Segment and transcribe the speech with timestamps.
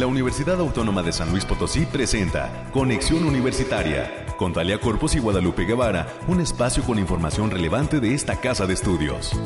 [0.00, 5.66] la Universidad Autónoma de San Luis Potosí presenta Conexión Universitaria con Talia Corpus y Guadalupe
[5.66, 9.38] Guevara, un espacio con información relevante de esta casa de estudios.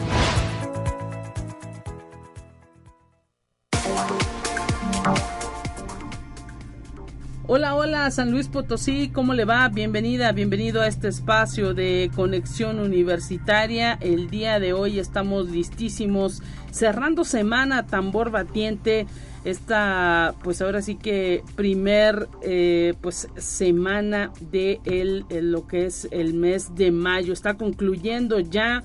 [7.49, 9.69] Hola, hola, San Luis Potosí, ¿cómo le va?
[9.69, 13.99] Bienvenida, bienvenido a este espacio de conexión universitaria.
[14.01, 19.09] El día de hoy estamos listísimos, cerrando semana, tambor batiente
[19.45, 26.35] esta pues ahora sí que primer eh, pues semana de el, lo que es el
[26.35, 27.33] mes de mayo.
[27.33, 28.83] Está concluyendo ya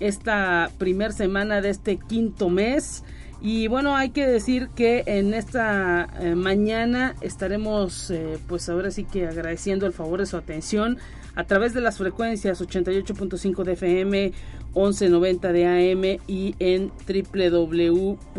[0.00, 3.04] esta primer semana de este quinto mes.
[3.42, 9.04] Y bueno hay que decir que en esta eh, mañana estaremos eh, pues ahora sí
[9.04, 10.98] que agradeciendo el favor de su atención
[11.34, 14.32] a través de las frecuencias 88.5 de FM,
[14.74, 18.30] 1190 de AM y en www.uaslp.mx.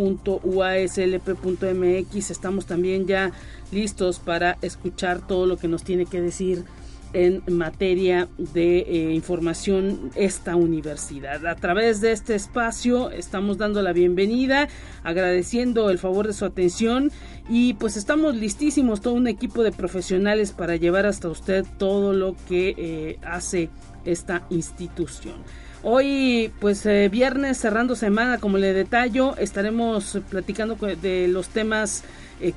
[2.32, 3.32] Estamos también ya
[3.72, 6.66] listos para escuchar todo lo que nos tiene que decir
[7.14, 11.46] en materia de eh, información esta universidad.
[11.46, 14.70] A través de este espacio estamos dando la bienvenida,
[15.04, 17.12] agradeciendo el favor de su atención
[17.50, 22.36] y pues estamos listísimos, todo un equipo de profesionales para llevar hasta usted todo lo
[22.48, 23.70] que eh, hace
[24.06, 25.36] esta institución.
[25.84, 32.04] Hoy, pues eh, viernes cerrando semana, como le detallo, estaremos platicando de los temas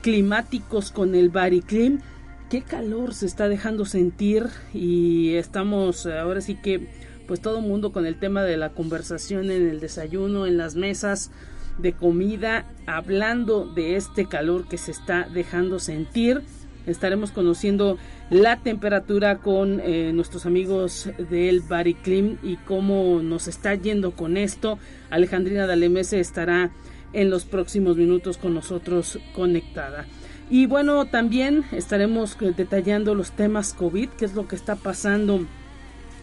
[0.02, 2.00] climáticos con el Bariclim
[2.50, 6.88] qué calor se está dejando sentir y estamos ahora sí que
[7.26, 10.74] pues todo el mundo con el tema de la conversación en el desayuno, en las
[10.76, 11.30] mesas
[11.78, 16.42] de comida, hablando de este calor que se está dejando sentir.
[16.86, 17.96] Estaremos conociendo
[18.28, 24.78] la temperatura con eh, nuestros amigos del Bariclim y cómo nos está yendo con esto.
[25.08, 26.70] Alejandrina Dalemese estará
[27.14, 30.04] en los próximos minutos con nosotros conectada.
[30.50, 35.46] Y bueno, también estaremos detallando los temas COVID, qué es lo que está pasando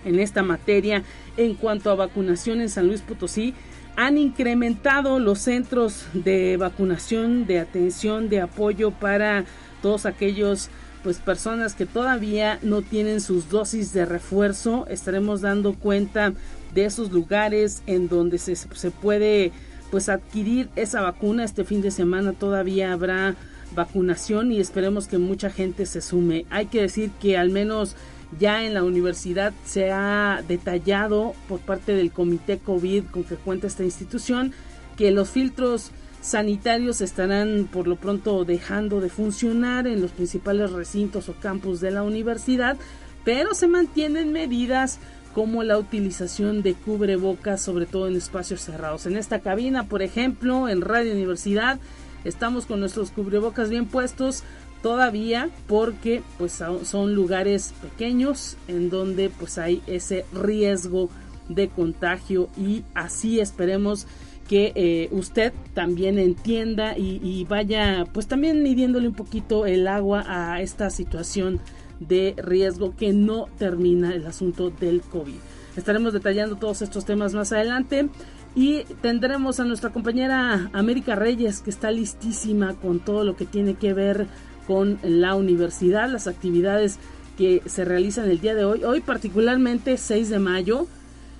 [0.05, 1.03] en esta materia
[1.37, 3.53] en cuanto a vacunación en San Luis Potosí.
[3.95, 9.45] Han incrementado los centros de vacunación, de atención, de apoyo para
[9.81, 10.69] todos aquellos
[11.03, 14.85] pues personas que todavía no tienen sus dosis de refuerzo.
[14.87, 16.33] Estaremos dando cuenta
[16.73, 19.51] de esos lugares en donde se, se puede
[19.89, 21.43] pues adquirir esa vacuna.
[21.43, 23.35] Este fin de semana todavía habrá
[23.75, 26.45] vacunación y esperemos que mucha gente se sume.
[26.49, 27.95] Hay que decir que al menos
[28.39, 33.67] ya en la universidad se ha detallado por parte del comité COVID con que cuenta
[33.67, 34.53] esta institución
[34.95, 41.29] que los filtros sanitarios estarán por lo pronto dejando de funcionar en los principales recintos
[41.29, 42.77] o campus de la universidad,
[43.25, 44.99] pero se mantienen medidas
[45.33, 49.05] como la utilización de cubrebocas, sobre todo en espacios cerrados.
[49.05, 51.79] En esta cabina, por ejemplo, en Radio Universidad,
[52.23, 54.43] estamos con nuestros cubrebocas bien puestos
[54.81, 61.09] todavía porque pues son lugares pequeños en donde pues hay ese riesgo
[61.49, 64.07] de contagio y así esperemos
[64.47, 70.61] que eh, usted también entienda y, vaya pues también midiéndole un poquito el agua a
[70.61, 71.61] esta situación
[72.01, 75.35] de riesgo que no termina el asunto del COVID.
[75.77, 78.09] Estaremos detallando todos estos temas más adelante.
[78.53, 83.75] Y tendremos a nuestra compañera América Reyes, que está listísima con todo lo que tiene
[83.75, 84.27] que ver
[84.67, 86.99] con la universidad, las actividades
[87.37, 88.83] que se realizan el día de hoy.
[88.83, 90.87] Hoy particularmente 6 de mayo.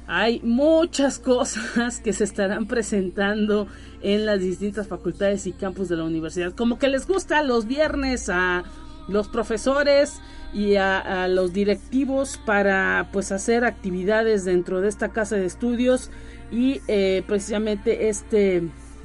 [0.07, 3.67] Hay muchas cosas que se estarán presentando
[4.01, 6.53] en las distintas facultades y campus de la universidad.
[6.53, 8.63] Como que les gusta los viernes a
[9.07, 10.21] los profesores
[10.53, 16.09] y a, los directivos para pues hacer actividades dentro de esta casa de estudios
[16.51, 18.63] y eh, precisamente este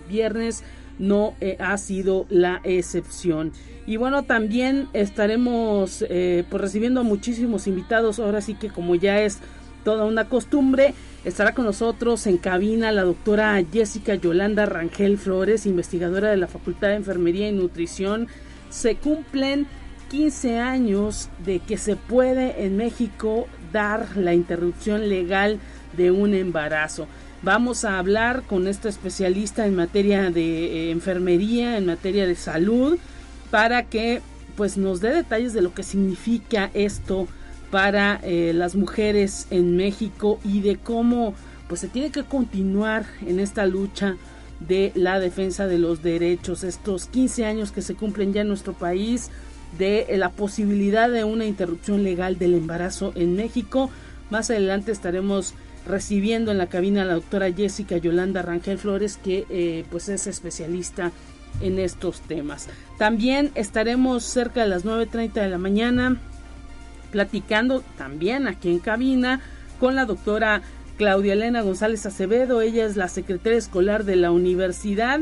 [0.09, 0.65] viernes
[0.99, 3.53] no eh, ha sido la excepción.
[3.87, 8.19] Y bueno, también estaremos eh, pues recibiendo a muchísimos invitados.
[8.19, 9.39] Ahora sí que como ya es
[9.84, 16.31] toda una costumbre, estará con nosotros en cabina la doctora Jessica Yolanda Rangel Flores, investigadora
[16.31, 18.27] de la Facultad de Enfermería y Nutrición.
[18.69, 19.69] Se cumplen
[20.10, 25.60] 15 años de que se puede en México dar la interrupción legal
[25.97, 27.07] de un embarazo.
[27.42, 32.98] Vamos a hablar con esta especialista en materia de eh, enfermería, en materia de salud,
[33.50, 34.22] para que
[34.56, 37.28] pues nos dé detalles de lo que significa esto
[37.71, 41.34] para eh, las mujeres en México y de cómo
[41.68, 44.16] pues se tiene que continuar en esta lucha
[44.60, 46.65] de la defensa de los derechos.
[46.65, 49.30] Estos 15 años que se cumplen ya en nuestro país
[49.78, 53.91] de la posibilidad de una interrupción legal del embarazo en México.
[54.30, 55.54] Más adelante estaremos
[55.86, 60.27] recibiendo en la cabina a la doctora Jessica Yolanda Rangel Flores, que eh, pues es
[60.27, 61.12] especialista
[61.60, 62.68] en estos temas.
[62.98, 66.21] También estaremos cerca de las 9.30 de la mañana
[67.10, 69.41] platicando también aquí en cabina
[69.80, 70.62] con la doctora
[70.97, 72.60] Claudia Elena González Acevedo.
[72.60, 75.21] Ella es la secretaria escolar de la universidad.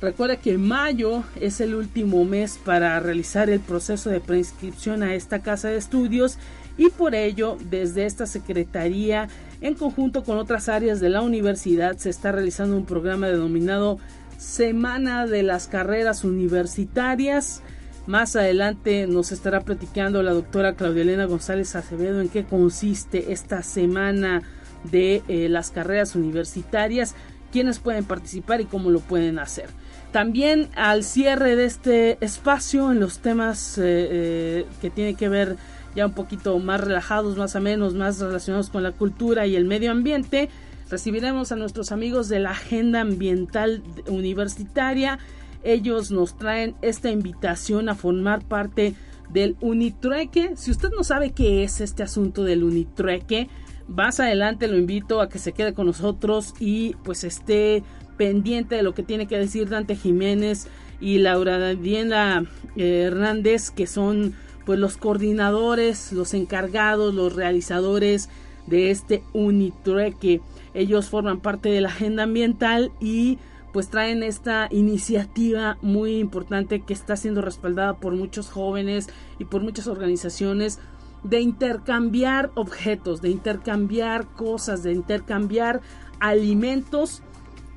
[0.00, 5.40] Recuerda que mayo es el último mes para realizar el proceso de preinscripción a esta
[5.40, 6.38] casa de estudios
[6.78, 9.28] y por ello desde esta secretaría
[9.60, 13.98] en conjunto con otras áreas de la universidad se está realizando un programa denominado
[14.38, 17.62] Semana de las Carreras Universitarias.
[18.06, 23.62] Más adelante nos estará platicando la doctora Claudia Elena González Acevedo en qué consiste esta
[23.62, 24.42] semana
[24.84, 27.14] de eh, las carreras universitarias,
[27.52, 29.68] quiénes pueden participar y cómo lo pueden hacer.
[30.10, 35.56] También al cierre de este espacio en los temas eh, eh, que tiene que ver
[35.94, 39.64] ya un poquito más relajados, más o menos, más relacionados con la cultura y el
[39.64, 40.48] medio ambiente.
[40.90, 45.18] Recibiremos a nuestros amigos de la Agenda Ambiental Universitaria.
[45.62, 48.94] Ellos nos traen esta invitación a formar parte
[49.30, 50.52] del Unitrueque.
[50.56, 53.48] Si usted no sabe qué es este asunto del Unitrueque,
[53.86, 57.82] más adelante lo invito a que se quede con nosotros y pues esté
[58.16, 60.68] pendiente de lo que tiene que decir Dante Jiménez
[61.00, 62.44] y Laura Diana
[62.76, 64.34] eh, Hernández, que son
[64.70, 68.28] pues los coordinadores, los encargados, los realizadores
[68.68, 70.40] de este Unitrueque.
[70.74, 73.40] Ellos forman parte de la agenda ambiental y
[73.72, 79.08] pues traen esta iniciativa muy importante que está siendo respaldada por muchos jóvenes
[79.40, 80.78] y por muchas organizaciones
[81.24, 85.80] de intercambiar objetos, de intercambiar cosas, de intercambiar
[86.20, 87.24] alimentos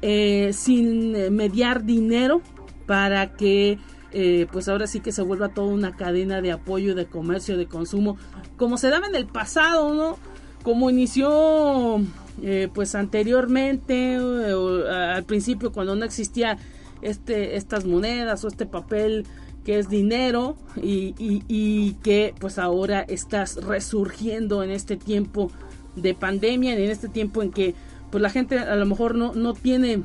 [0.04, 2.44] eh, sin mediar dinero
[2.86, 3.80] para que
[4.13, 7.65] eh, pues ahora sí que se vuelva toda una cadena de apoyo, de comercio, de
[7.65, 8.18] consumo,
[8.57, 10.18] como se daba en el pasado, ¿no?
[10.63, 12.00] Como inició
[12.42, 16.57] eh, pues anteriormente, eh, al principio cuando no existía
[17.01, 19.25] este, estas monedas o este papel
[19.65, 25.51] que es dinero y, y, que pues ahora estás resurgiendo en este tiempo
[25.95, 27.74] de pandemia, en este tiempo en que
[28.12, 30.04] pues la gente a lo mejor no, no tiene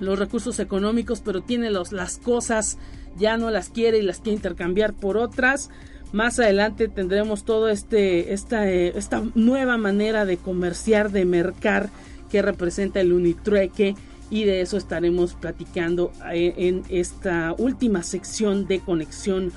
[0.00, 2.78] los recursos económicos, pero tiene los, las cosas
[3.18, 5.70] ya no las quiere y las quiere intercambiar por otras.
[6.12, 11.90] Más adelante tendremos todo este esta, eh, esta nueva manera de comerciar, de mercar
[12.30, 13.94] que representa el unitrueque
[14.30, 19.52] y de eso estaremos platicando eh, en esta última sección de conexión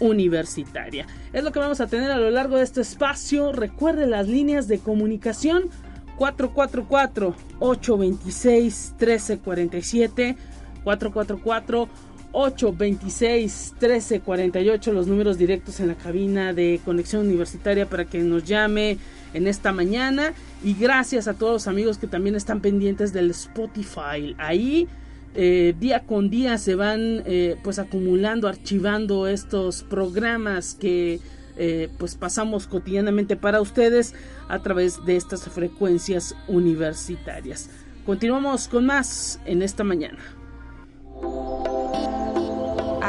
[0.00, 1.06] universitaria.
[1.32, 3.52] Es lo que vamos a tener a lo largo de este espacio.
[3.52, 5.70] Recuerde las líneas de comunicación
[6.18, 10.36] 444 826 1347
[10.84, 11.88] 444
[12.38, 18.98] 826 1348 los números directos en la cabina de conexión universitaria para que nos llame
[19.32, 20.34] en esta mañana.
[20.62, 24.34] Y gracias a todos los amigos que también están pendientes del Spotify.
[24.36, 24.86] Ahí
[25.34, 31.20] eh, día con día se van eh, pues acumulando archivando estos programas que
[31.56, 34.12] eh, pues pasamos cotidianamente para ustedes
[34.48, 37.70] a través de estas frecuencias universitarias.
[38.04, 40.18] Continuamos con más en esta mañana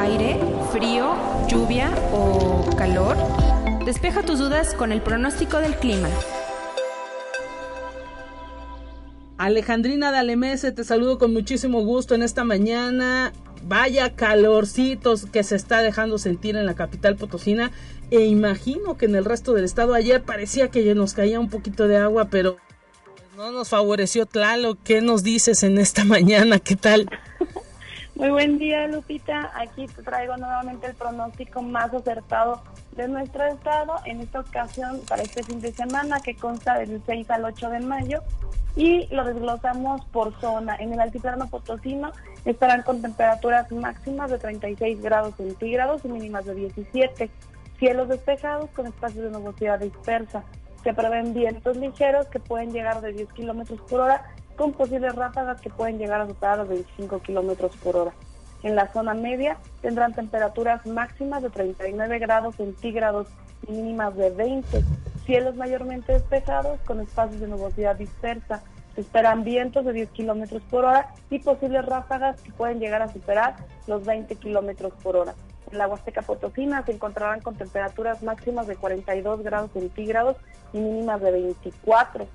[0.00, 0.40] aire,
[0.70, 1.14] frío,
[1.48, 3.16] lluvia o calor?
[3.84, 6.08] Despeja tus dudas con el pronóstico del clima.
[9.38, 13.32] Alejandrina Dalemese, te saludo con muchísimo gusto en esta mañana.
[13.62, 17.70] Vaya calorcitos que se está dejando sentir en la capital potosina.
[18.10, 21.88] E imagino que en el resto del estado ayer parecía que nos caía un poquito
[21.88, 22.56] de agua, pero
[23.36, 24.76] no nos favoreció Tlalo.
[24.82, 26.58] ¿Qué nos dices en esta mañana?
[26.58, 27.08] ¿Qué tal?
[28.18, 29.52] Muy buen día, Lupita.
[29.54, 32.60] Aquí te traigo nuevamente el pronóstico más acertado
[32.96, 37.30] de nuestro estado, en esta ocasión para este fin de semana que consta del 6
[37.30, 38.24] al 8 de mayo
[38.74, 40.74] y lo desglosamos por zona.
[40.80, 42.10] En el altiplano potosino
[42.44, 47.30] estarán con temperaturas máximas de 36 grados centígrados y mínimas de 17.
[47.78, 50.42] Cielos despejados con espacios de nubosidad dispersa.
[50.82, 54.24] Se prevén vientos ligeros que pueden llegar de 10 kilómetros por hora
[54.58, 58.12] con posibles ráfagas que pueden llegar a superar los 25 kilómetros por hora.
[58.64, 63.28] En la zona media tendrán temperaturas máximas de 39 grados centígrados
[63.68, 64.82] y mínimas de 20.
[65.24, 68.62] Cielos mayormente despejados con espacios de nubosidad dispersa.
[68.96, 73.12] Se esperan vientos de 10 kilómetros por hora y posibles ráfagas que pueden llegar a
[73.12, 73.54] superar
[73.86, 75.34] los 20 kilómetros por hora.
[75.70, 80.36] En la Huasteca Potosina se encontrarán con temperaturas máximas de 42 grados centígrados
[80.72, 82.26] y mínimas de 24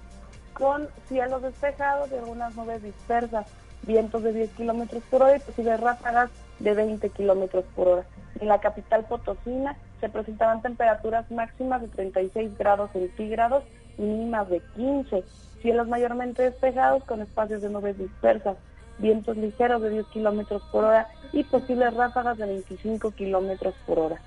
[0.53, 3.47] con cielos despejados y algunas nubes dispersas,
[3.83, 6.29] vientos de 10 kilómetros por hora y posibles ráfagas
[6.59, 8.05] de 20 kilómetros por hora.
[8.39, 13.63] En la capital Potosina se presentarán temperaturas máximas de 36 grados centígrados
[13.97, 15.23] mínimas de 15.
[15.61, 18.57] Cielos mayormente despejados con espacios de nubes dispersas,
[18.97, 24.21] vientos ligeros de 10 kilómetros por hora y posibles ráfagas de 25 kilómetros por hora.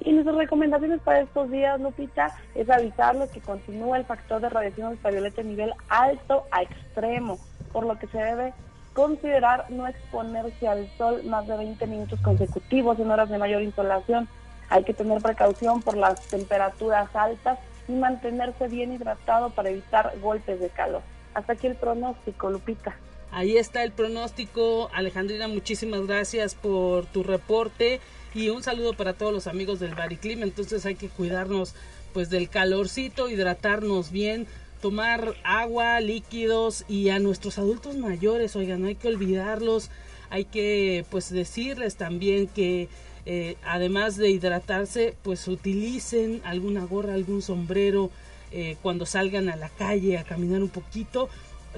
[0.00, 4.92] Y nuestras recomendaciones para estos días, Lupita, es avisarles que continúa el factor de radiación
[4.92, 7.38] ultravioleta a nivel alto a extremo,
[7.72, 8.54] por lo que se debe
[8.94, 14.26] considerar no exponerse al sol más de 20 minutos consecutivos en horas de mayor insolación.
[14.70, 20.60] Hay que tener precaución por las temperaturas altas y mantenerse bien hidratado para evitar golpes
[20.60, 21.02] de calor.
[21.34, 22.96] Hasta aquí el pronóstico, Lupita.
[23.32, 24.90] Ahí está el pronóstico.
[24.92, 28.00] Alejandrina, muchísimas gracias por tu reporte
[28.34, 30.42] y un saludo para todos los amigos del Bariclim.
[30.42, 31.74] Entonces hay que cuidarnos
[32.12, 34.46] pues del calorcito, hidratarnos bien,
[34.80, 39.90] tomar agua, líquidos y a nuestros adultos mayores, oigan, no hay que olvidarlos,
[40.30, 42.88] hay que pues decirles también que
[43.26, 48.10] eh, además de hidratarse, pues utilicen alguna gorra, algún sombrero
[48.50, 51.28] eh, cuando salgan a la calle a caminar un poquito.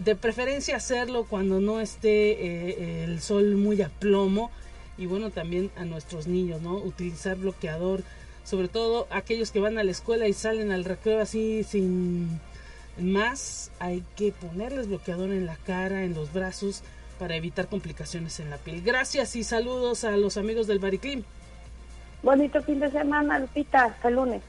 [0.02, 4.50] De preferencia hacerlo cuando no esté eh, el sol muy a plomo
[4.98, 6.76] y bueno también a nuestros niños, ¿no?
[6.76, 8.02] Utilizar bloqueador,
[8.44, 12.40] sobre todo aquellos que van a la escuela y salen al recreo así sin
[12.98, 16.82] más, hay que ponerles bloqueador en la cara, en los brazos
[17.18, 18.82] para evitar complicaciones en la piel.
[18.82, 21.22] Gracias y saludos a los amigos del Bariclim.
[22.22, 24.42] Bonito fin de semana, Lupita, hasta el lunes.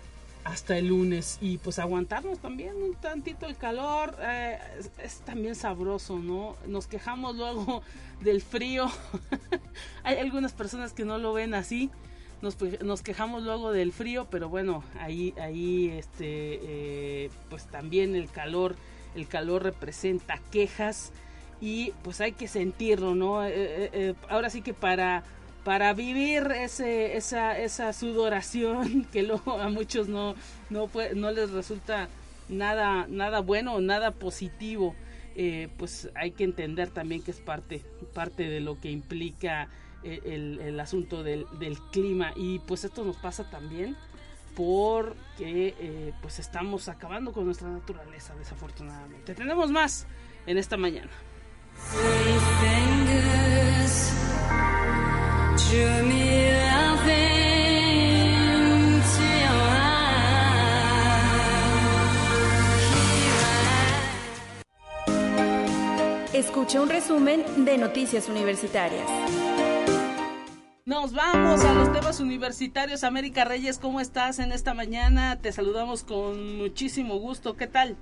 [0.44, 4.60] Hasta el lunes y pues aguantarnos también un tantito el calor, eh,
[5.02, 6.58] es también sabroso, ¿no?
[6.68, 7.82] Nos quejamos luego
[8.22, 8.88] del frío.
[10.04, 11.90] Hay algunas personas que no lo ven así.
[12.42, 18.30] Nos, nos, quejamos luego del frío, pero bueno, ahí, ahí, este, eh, pues también el
[18.30, 18.76] calor,
[19.16, 21.14] el calor representa quejas
[21.62, 23.46] y pues hay que sentirlo, ¿no?
[23.46, 25.24] Eh, ahora sí que para,
[25.64, 30.36] para vivir ese, esa, esa sudoración que luego a muchos no,
[30.70, 32.10] no, no les resulta
[32.50, 34.96] nada, nada bueno, nada positivo.
[35.36, 37.82] Eh, pues hay que entender también que es parte,
[38.14, 39.68] parte de lo que implica
[40.04, 41.48] eh, el, asunto del,
[41.92, 43.96] clima y pues esto nos pasa también
[44.56, 49.34] porque eh, pues estamos acabando con nuestra naturaleza desafortunadamente.
[49.34, 50.06] Tenemos más
[50.46, 51.10] en esta mañana.
[66.76, 69.08] Un resumen de Noticias Universitarias.
[70.86, 73.04] Nos vamos a los temas universitarios.
[73.04, 75.40] América Reyes, ¿cómo estás en esta mañana?
[75.40, 77.56] Te saludamos con muchísimo gusto.
[77.56, 77.96] ¿Qué tal?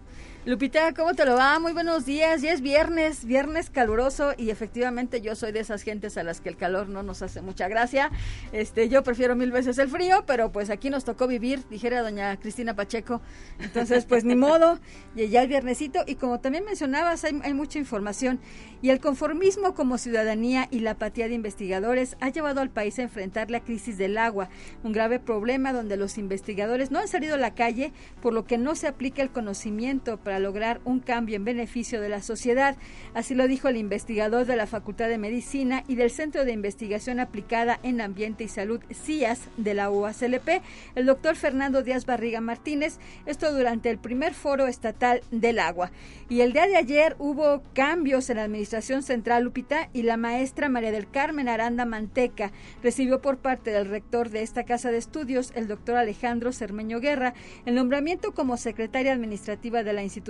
[0.43, 1.59] Lupita, ¿cómo te lo va?
[1.59, 2.41] Muy buenos días.
[2.41, 6.49] Ya es viernes, viernes caluroso y efectivamente yo soy de esas gentes a las que
[6.49, 8.09] el calor no nos hace mucha gracia.
[8.51, 12.35] Este, yo prefiero mil veces el frío, pero pues aquí nos tocó vivir, dijera doña
[12.37, 13.21] Cristina Pacheco.
[13.59, 14.79] Entonces, pues ni modo,
[15.15, 18.39] y ya el viernesito y como también mencionabas, hay, mucha información
[18.81, 23.03] y el conformismo como ciudadanía y la apatía de investigadores ha llevado al país a
[23.03, 24.49] enfrentar la crisis del agua,
[24.83, 27.93] un grave problema donde los investigadores no han salido a la calle,
[28.23, 32.21] por lo que no se aplica el conocimiento lograr un cambio en beneficio de la
[32.21, 32.75] sociedad.
[33.13, 37.19] Así lo dijo el investigador de la Facultad de Medicina y del Centro de Investigación
[37.19, 40.61] Aplicada en Ambiente y Salud, CIAS, de la UACLP,
[40.95, 45.91] el doctor Fernando Díaz Barriga Martínez, esto durante el primer foro estatal del agua.
[46.29, 50.69] Y el día de ayer hubo cambios en la Administración Central Lupita y la maestra
[50.69, 55.51] María del Carmen Aranda Manteca recibió por parte del rector de esta casa de estudios,
[55.55, 57.33] el doctor Alejandro Cermeño Guerra,
[57.65, 60.20] el nombramiento como secretaria administrativa de la institución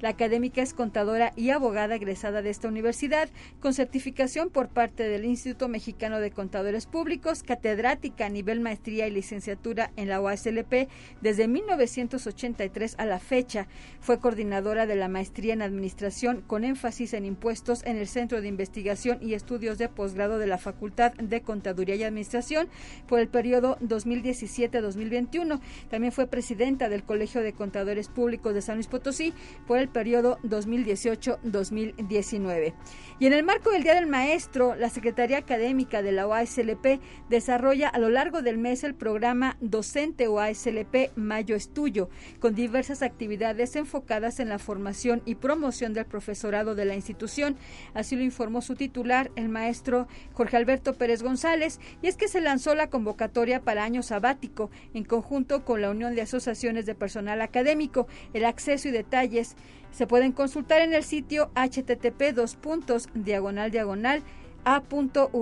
[0.00, 3.30] la académica es contadora y abogada egresada de esta universidad,
[3.60, 9.10] con certificación por parte del Instituto Mexicano de Contadores Públicos, catedrática a nivel maestría y
[9.10, 10.88] licenciatura en la UASLP
[11.22, 13.68] desde 1983 a la fecha.
[14.00, 18.48] Fue coordinadora de la maestría en Administración con énfasis en impuestos en el Centro de
[18.48, 22.68] Investigación y Estudios de Posgrado de la Facultad de Contaduría y Administración
[23.08, 25.60] por el periodo 2017-2021.
[25.88, 29.32] También fue presidenta del Colegio de Contadores Públicos de San Luis Potosí sí
[29.66, 32.74] por el periodo 2018-2019.
[33.18, 37.88] Y en el marco del Día del Maestro, la Secretaría Académica de la OASLP desarrolla
[37.88, 42.10] a lo largo del mes el programa Docente OASLP Mayo Estudio,
[42.40, 47.56] con diversas actividades enfocadas en la formación y promoción del profesorado de la institución.
[47.94, 52.40] Así lo informó su titular, el maestro Jorge Alberto Pérez González, y es que se
[52.40, 57.40] lanzó la convocatoria para año sabático en conjunto con la Unión de Asociaciones de Personal
[57.40, 58.06] Académico.
[58.34, 59.56] El acceso y detalles
[59.90, 64.22] se pueden consultar en el sitio http dos puntos diagonal diagonal
[64.66, 65.32] a.uaslp.mx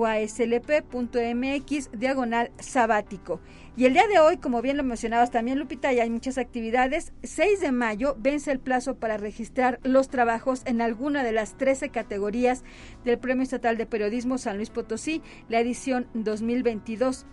[1.93, 3.41] diagonal sabático.
[3.75, 7.15] Y el día de hoy, como bien lo mencionabas también, Lupita, y hay muchas actividades.
[7.23, 11.89] 6 de mayo vence el plazo para registrar los trabajos en alguna de las 13
[11.89, 12.65] categorías
[13.07, 17.25] del Premio Estatal de Periodismo San Luis Potosí, la edición 2022.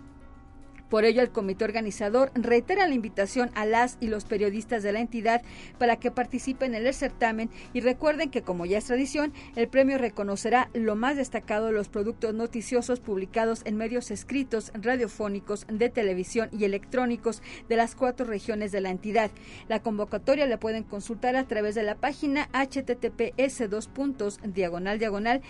[0.92, 5.00] Por ello, el comité organizador reitera la invitación a las y los periodistas de la
[5.00, 5.40] entidad
[5.78, 9.96] para que participen en el certamen y recuerden que, como ya es tradición, el premio
[9.96, 16.50] reconocerá lo más destacado de los productos noticiosos publicados en medios escritos, radiofónicos, de televisión
[16.52, 19.30] y electrónicos de las cuatro regiones de la entidad.
[19.68, 25.40] La convocatoria la pueden consultar a través de la página https dos puntos diagonal diagonal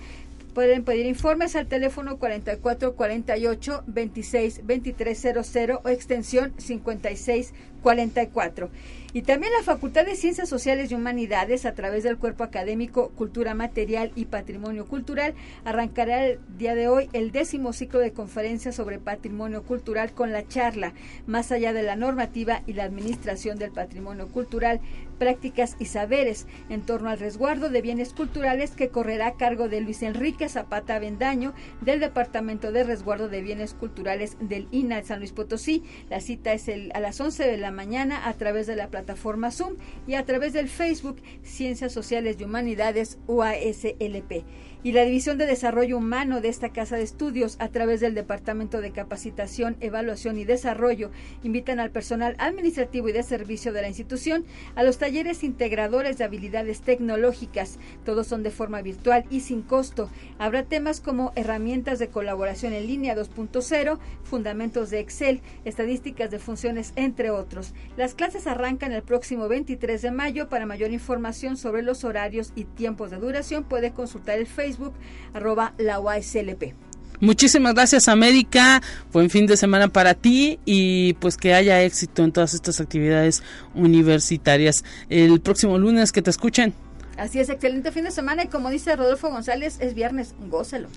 [0.53, 8.69] Pueden pedir informes al teléfono 4448 26 2300 o extensión 5644.
[9.13, 13.55] Y también la Facultad de Ciencias Sociales y Humanidades, a través del cuerpo académico Cultura
[13.55, 15.33] Material y Patrimonio Cultural,
[15.65, 20.47] arrancará el día de hoy el décimo ciclo de conferencias sobre patrimonio cultural con la
[20.47, 20.93] charla
[21.27, 24.79] Más allá de la normativa y la administración del patrimonio cultural,
[25.21, 29.79] prácticas y saberes en torno al resguardo de bienes culturales que correrá a cargo de
[29.79, 35.31] Luis Enrique Zapata Vendaño del Departamento de Resguardo de Bienes Culturales del INAL San Luis
[35.31, 35.83] Potosí.
[36.09, 39.75] La cita es a las 11 de la mañana a través de la plataforma Zoom
[40.07, 44.43] y a través del Facebook Ciencias Sociales y Humanidades UASLP
[44.83, 48.81] y la División de Desarrollo Humano de esta Casa de Estudios, a través del Departamento
[48.81, 51.11] de Capacitación, Evaluación y Desarrollo,
[51.43, 54.43] invitan al personal administrativo y de servicio de la institución
[54.75, 57.79] a los talleres integradores de habilidades tecnológicas.
[58.05, 60.09] Todos son de forma virtual y sin costo.
[60.39, 66.93] Habrá temas como herramientas de colaboración en línea 2.0, fundamentos de Excel, estadísticas de funciones,
[66.95, 67.73] entre otros.
[67.97, 70.49] Las clases arrancan el próximo 23 de mayo.
[70.49, 74.93] Para mayor información sobre los horarios y tiempos de duración puede consultar el Facebook
[75.33, 76.90] arroba la UASLP.
[77.21, 78.81] Muchísimas gracias América,
[79.13, 83.43] buen fin de semana para ti y pues que haya éxito en todas estas actividades
[83.75, 84.83] universitarias.
[85.07, 86.73] El próximo lunes que te escuchen.
[87.17, 90.87] Así es, excelente fin de semana y como dice Rodolfo González, es viernes, gócelo.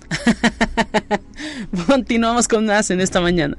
[1.86, 3.58] Continuamos con más en esta mañana.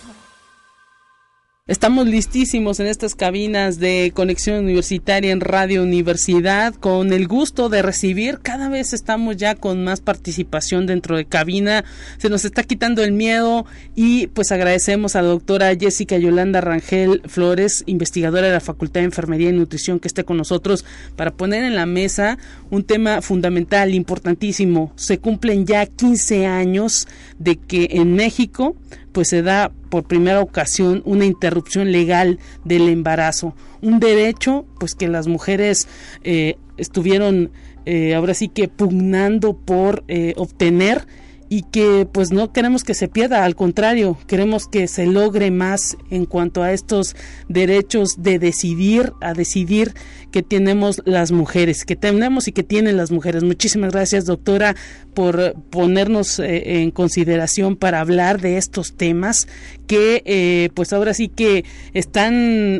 [1.71, 7.81] Estamos listísimos en estas cabinas de conexión universitaria en Radio Universidad con el gusto de
[7.81, 8.39] recibir.
[8.39, 11.85] Cada vez estamos ya con más participación dentro de cabina.
[12.17, 17.21] Se nos está quitando el miedo y pues agradecemos a la doctora Jessica Yolanda Rangel
[17.27, 20.83] Flores, investigadora de la Facultad de Enfermería y Nutrición que esté con nosotros
[21.15, 22.37] para poner en la mesa
[22.69, 24.91] un tema fundamental, importantísimo.
[24.97, 27.07] Se cumplen ya 15 años
[27.39, 28.75] de que en México
[29.11, 35.07] pues se da por primera ocasión una interrupción legal del embarazo, un derecho pues que
[35.07, 35.87] las mujeres
[36.23, 37.51] eh, estuvieron
[37.85, 41.07] eh, ahora sí que pugnando por eh, obtener
[41.53, 45.97] y que pues no queremos que se pierda, al contrario, queremos que se logre más
[46.09, 47.13] en cuanto a estos
[47.49, 49.93] derechos de decidir, a decidir
[50.31, 53.43] que tenemos las mujeres, que tenemos y que tienen las mujeres.
[53.43, 54.77] Muchísimas gracias, doctora,
[55.13, 59.49] por ponernos eh, en consideración para hablar de estos temas
[59.87, 62.33] que eh, pues ahora sí que están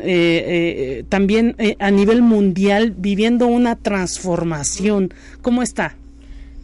[0.06, 5.14] eh, también a nivel mundial viviendo una transformación.
[5.42, 5.98] ¿Cómo está?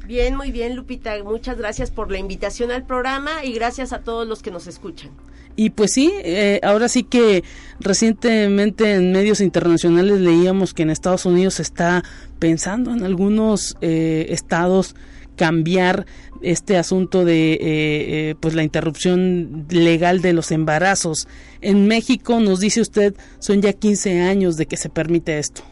[0.07, 1.21] Bien, muy bien, Lupita.
[1.21, 5.11] Muchas gracias por la invitación al programa y gracias a todos los que nos escuchan.
[5.57, 7.43] Y pues sí, eh, ahora sí que
[7.81, 12.05] recientemente en medios internacionales leíamos que en Estados Unidos se está
[12.39, 14.95] pensando en algunos eh, estados
[15.35, 16.05] cambiar
[16.41, 21.27] este asunto de eh, pues la interrupción legal de los embarazos.
[21.59, 25.63] En México, nos dice usted, son ya 15 años de que se permite esto.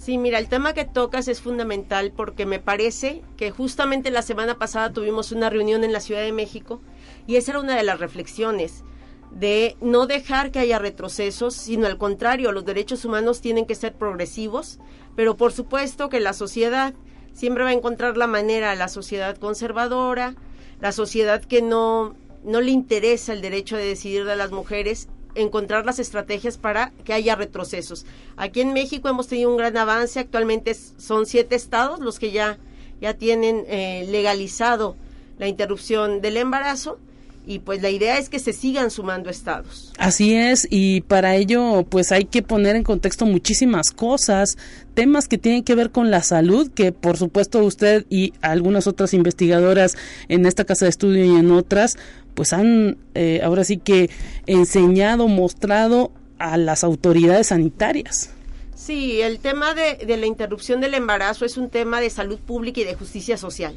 [0.00, 4.58] Sí, mira, el tema que tocas es fundamental porque me parece que justamente la semana
[4.58, 6.80] pasada tuvimos una reunión en la Ciudad de México
[7.26, 8.82] y esa era una de las reflexiones
[9.30, 13.92] de no dejar que haya retrocesos, sino al contrario, los derechos humanos tienen que ser
[13.92, 14.78] progresivos,
[15.16, 16.94] pero por supuesto que la sociedad
[17.34, 20.34] siempre va a encontrar la manera, la sociedad conservadora,
[20.80, 25.86] la sociedad que no, no le interesa el derecho de decidir de las mujeres, encontrar
[25.86, 28.06] las estrategias para que haya retrocesos.
[28.36, 32.58] Aquí en México hemos tenido un gran avance, actualmente son siete estados los que ya,
[33.00, 34.96] ya tienen eh, legalizado
[35.38, 36.98] la interrupción del embarazo
[37.46, 39.92] y pues la idea es que se sigan sumando estados.
[39.98, 44.56] Así es, y para ello pues hay que poner en contexto muchísimas cosas,
[44.94, 49.14] temas que tienen que ver con la salud, que por supuesto usted y algunas otras
[49.14, 49.96] investigadoras
[50.28, 51.96] en esta casa de estudio y en otras
[52.40, 54.08] pues han eh, ahora sí que
[54.46, 58.30] enseñado, mostrado a las autoridades sanitarias.
[58.74, 62.84] Sí, el tema de, la interrupción del embarazo es un tema de salud pública y
[62.84, 63.76] de justicia social.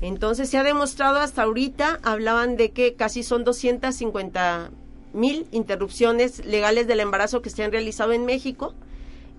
[0.00, 4.70] Entonces se ha demostrado hasta ahorita, hablaban de que casi son 250
[5.12, 8.72] mil interrupciones legales del embarazo que se han realizado en México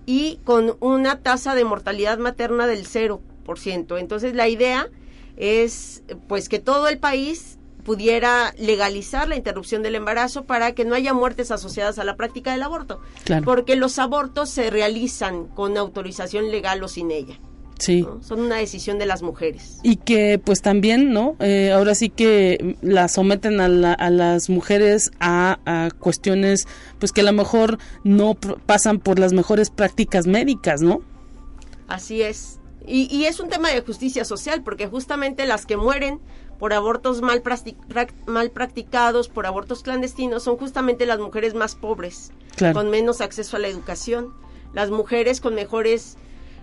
[0.06, 3.98] y con una tasa de mortalidad materna del 0%.
[3.98, 4.88] Entonces la idea
[5.36, 10.94] es pues que todo el país pudiera legalizar la interrupción del embarazo para que no
[10.94, 13.00] haya muertes asociadas a la práctica del aborto.
[13.44, 17.38] Porque los abortos se realizan con autorización legal o sin ella.
[17.78, 18.06] Sí.
[18.20, 19.78] Son una decisión de las mujeres.
[19.82, 21.36] Y que pues también, ¿no?
[21.40, 26.66] Eh, ahora sí que la someten a, las mujeres a, a, cuestiones
[26.98, 28.34] pues que a lo mejor no
[28.66, 31.02] pasan por las mejores prácticas médicas, ¿no?
[31.88, 32.58] Así es.
[32.86, 36.20] Y, y es un tema de justicia social porque justamente las que mueren
[36.58, 37.42] por abortos mal,
[38.26, 42.32] mal practicados, por abortos clandestinos, son justamente las mujeres más pobres,
[42.72, 44.32] con menos acceso a la educación,
[44.72, 46.16] las mujeres con mejores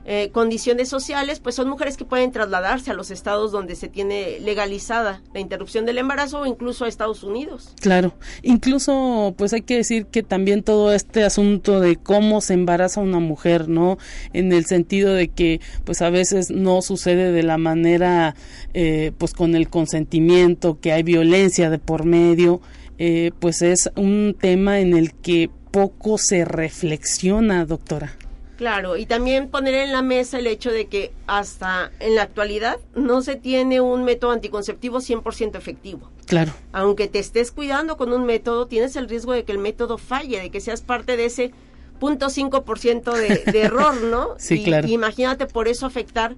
[0.05, 4.39] eh, condiciones sociales, pues son mujeres que pueden trasladarse a los estados donde se tiene
[4.39, 7.73] legalizada la interrupción del embarazo o incluso a Estados Unidos.
[7.79, 13.01] Claro, incluso pues hay que decir que también todo este asunto de cómo se embaraza
[13.01, 13.97] una mujer, ¿no?
[14.33, 18.35] En el sentido de que pues a veces no sucede de la manera
[18.73, 22.61] eh, pues con el consentimiento, que hay violencia de por medio,
[22.97, 28.15] eh, pues es un tema en el que poco se reflexiona, doctora.
[28.61, 32.77] Claro, y también poner en la mesa el hecho de que hasta en la actualidad
[32.93, 36.11] no se tiene un método anticonceptivo 100% efectivo.
[36.27, 36.53] Claro.
[36.71, 40.39] Aunque te estés cuidando con un método, tienes el riesgo de que el método falle,
[40.39, 41.51] de que seas parte de ese
[41.99, 44.35] punto .5% de, de error, ¿no?
[44.37, 44.87] sí, claro.
[44.87, 46.35] imagínate por eso afectar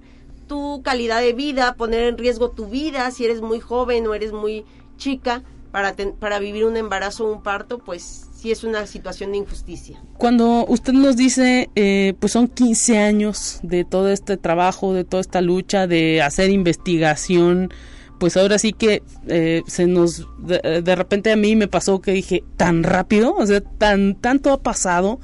[0.48, 4.32] tu calidad de vida, poner en riesgo tu vida si eres muy joven o eres
[4.32, 4.64] muy
[4.96, 9.38] chica para, para vivir un embarazo o un parto, pues sí es una situación de
[9.38, 9.98] injusticia.
[10.18, 15.22] Cuando usted nos dice, eh, pues son 15 años de todo este trabajo, de toda
[15.22, 17.72] esta lucha, de hacer investigación,
[18.20, 22.12] pues ahora sí que eh, se nos, de, de, repente a mí me pasó que
[22.12, 25.20] dije, tan rápido, o sea, tan, tanto ha pasado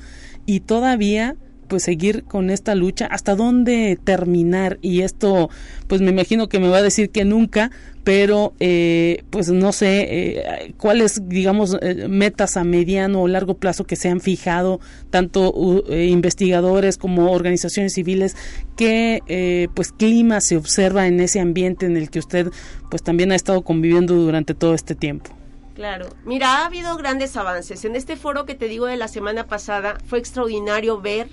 [0.46, 1.36] y todavía
[1.70, 5.48] pues seguir con esta lucha, hasta dónde terminar y esto
[5.86, 7.70] pues me imagino que me va a decir que nunca,
[8.02, 13.84] pero eh, pues no sé eh, cuáles digamos eh, metas a mediano o largo plazo
[13.84, 14.80] que se han fijado
[15.10, 18.36] tanto uh, investigadores como organizaciones civiles
[18.76, 22.50] qué pues clima se observa en ese ambiente en el que usted
[22.90, 25.30] pues también ha estado conviviendo durante todo este tiempo
[25.74, 27.86] Claro, mira, ha habido grandes avances.
[27.86, 31.28] En este foro que te digo de la semana pasada fue extraordinario ver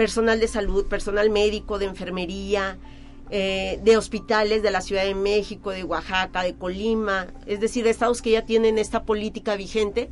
[0.00, 2.78] personal de salud, personal médico, de enfermería,
[3.28, 7.90] eh, de hospitales de la Ciudad de México, de Oaxaca, de Colima, es decir, de
[7.90, 10.08] estados que ya tienen esta política vigente.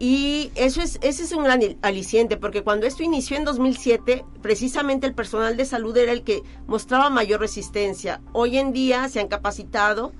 [0.00, 5.06] Y eso es, ese es un gran aliciente, porque cuando esto inició en 2007, precisamente
[5.06, 8.20] el personal de salud era el que mostraba mayor resistencia.
[8.32, 10.12] Hoy en día se han capacitado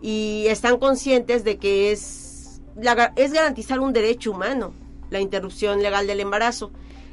[0.00, 2.62] y están conscientes de que es,
[3.16, 4.72] es garantizar un derecho humano,
[5.10, 6.70] la interrupción legal del embarazo.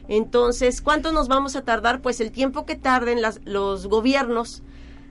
[0.07, 2.01] Entonces, ¿cuánto nos vamos a tardar?
[2.01, 4.63] Pues el tiempo que tarden las, los gobiernos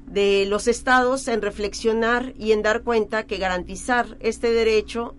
[0.06, 5.14] de los estados en reflexionar y en dar cuenta que garantizar este derecho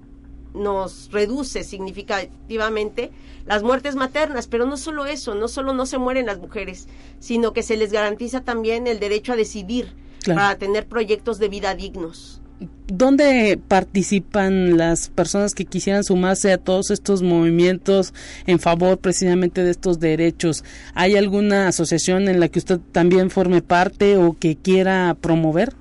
[0.53, 3.11] nos reduce significativamente
[3.45, 6.87] las muertes maternas, pero no solo eso, no solo no se mueren las mujeres,
[7.19, 11.75] sino que se les garantiza también el derecho a decidir para tener proyectos de vida
[11.75, 12.41] dignos.
[12.87, 18.13] ¿Dónde participan las personas que quisieran sumarse a todos estos movimientos
[18.47, 20.63] en favor precisamente de estos derechos?
[20.95, 25.75] ¿Hay alguna asociación en la que usted también forme parte o que quiera promover?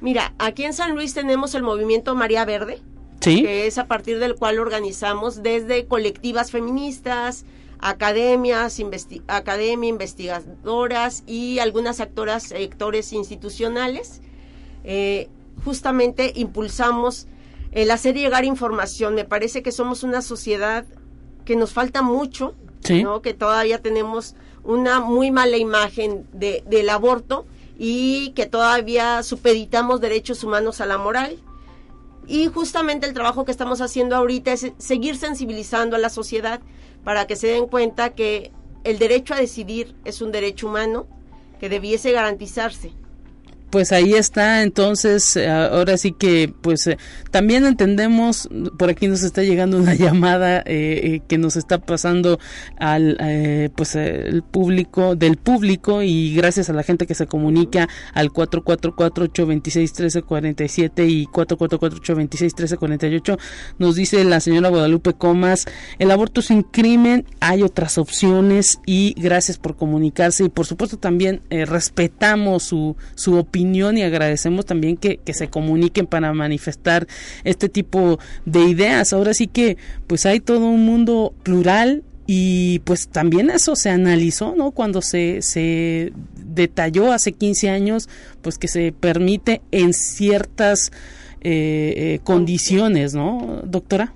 [0.00, 2.80] Mira, aquí en San Luis tenemos el movimiento María Verde,
[3.20, 7.44] que es a partir del cual organizamos desde colectivas feministas,
[7.78, 8.80] academias,
[9.28, 14.20] academia, investigadoras y algunas actoras, actores institucionales.
[14.84, 15.28] Eh,
[15.64, 17.26] justamente impulsamos
[17.72, 19.14] el hacer llegar información.
[19.14, 20.84] Me parece que somos una sociedad
[21.44, 22.54] que nos falta mucho,
[23.02, 23.22] ¿no?
[23.22, 27.46] que todavía tenemos una muy mala imagen de, del aborto
[27.78, 31.38] y que todavía supeditamos derechos humanos a la moral.
[32.26, 36.60] Y justamente el trabajo que estamos haciendo ahorita es seguir sensibilizando a la sociedad
[37.02, 38.50] para que se den cuenta que
[38.84, 41.06] el derecho a decidir es un derecho humano
[41.60, 42.92] que debiese garantizarse
[43.74, 46.96] pues ahí está entonces eh, ahora sí que pues eh,
[47.32, 52.38] también entendemos por aquí nos está llegando una llamada eh, que nos está pasando
[52.78, 58.30] al pues el público del público y gracias a la gente que se comunica al
[58.30, 63.38] 444 826 1347 y 444 826 1348
[63.80, 65.64] nos dice la señora Guadalupe Comas
[65.98, 71.42] el aborto sin crimen hay otras opciones y gracias por comunicarse y por supuesto también
[71.50, 77.06] respetamos su su opinión y agradecemos también que, se comuniquen para manifestar
[77.44, 79.12] este tipo de ideas.
[79.12, 84.54] Ahora sí que pues hay todo un mundo plural y pues también eso se analizó,
[84.56, 84.70] ¿no?
[84.70, 88.08] Cuando se, se detalló hace 15 años,
[88.42, 90.90] pues que se permite en ciertas
[91.40, 94.12] eh, eh, condiciones, ¿no, doctora?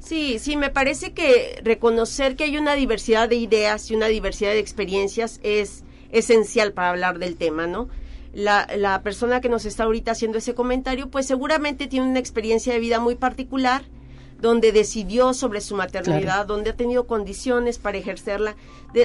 [0.00, 4.50] Sí, sí, me parece que reconocer que hay una diversidad de ideas y una diversidad
[4.50, 5.82] de experiencias es
[6.12, 7.88] esencial para hablar del tema, ¿no?
[8.36, 12.74] La, la persona que nos está ahorita haciendo ese comentario, pues seguramente tiene una experiencia
[12.74, 13.82] de vida muy particular
[14.38, 18.54] donde decidió sobre su maternidad, donde ha tenido condiciones para ejercerla.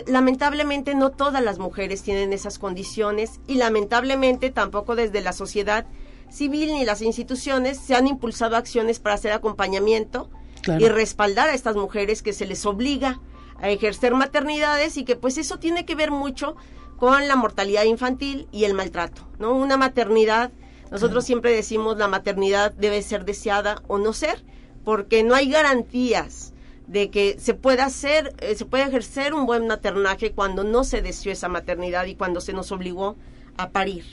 [0.07, 5.85] lamentablemente no todas las mujeres tienen esas condiciones y lamentablemente tampoco desde la sociedad
[6.29, 10.29] civil ni las instituciones se han impulsado acciones para hacer acompañamiento
[10.77, 13.21] y respaldar a estas mujeres que se les obliga
[13.61, 16.57] a ejercer maternidades y que pues eso tiene que ver mucho
[17.01, 19.55] con la mortalidad infantil y el maltrato, ¿no?
[19.55, 20.51] Una maternidad,
[20.91, 24.43] nosotros siempre decimos la maternidad debe ser deseada o no ser,
[24.85, 26.53] porque no hay garantías
[26.85, 31.01] de que se pueda hacer, eh, se puede ejercer un buen maternaje cuando no se
[31.01, 33.15] deseó esa maternidad y cuando se nos obligó
[33.57, 34.05] a parir.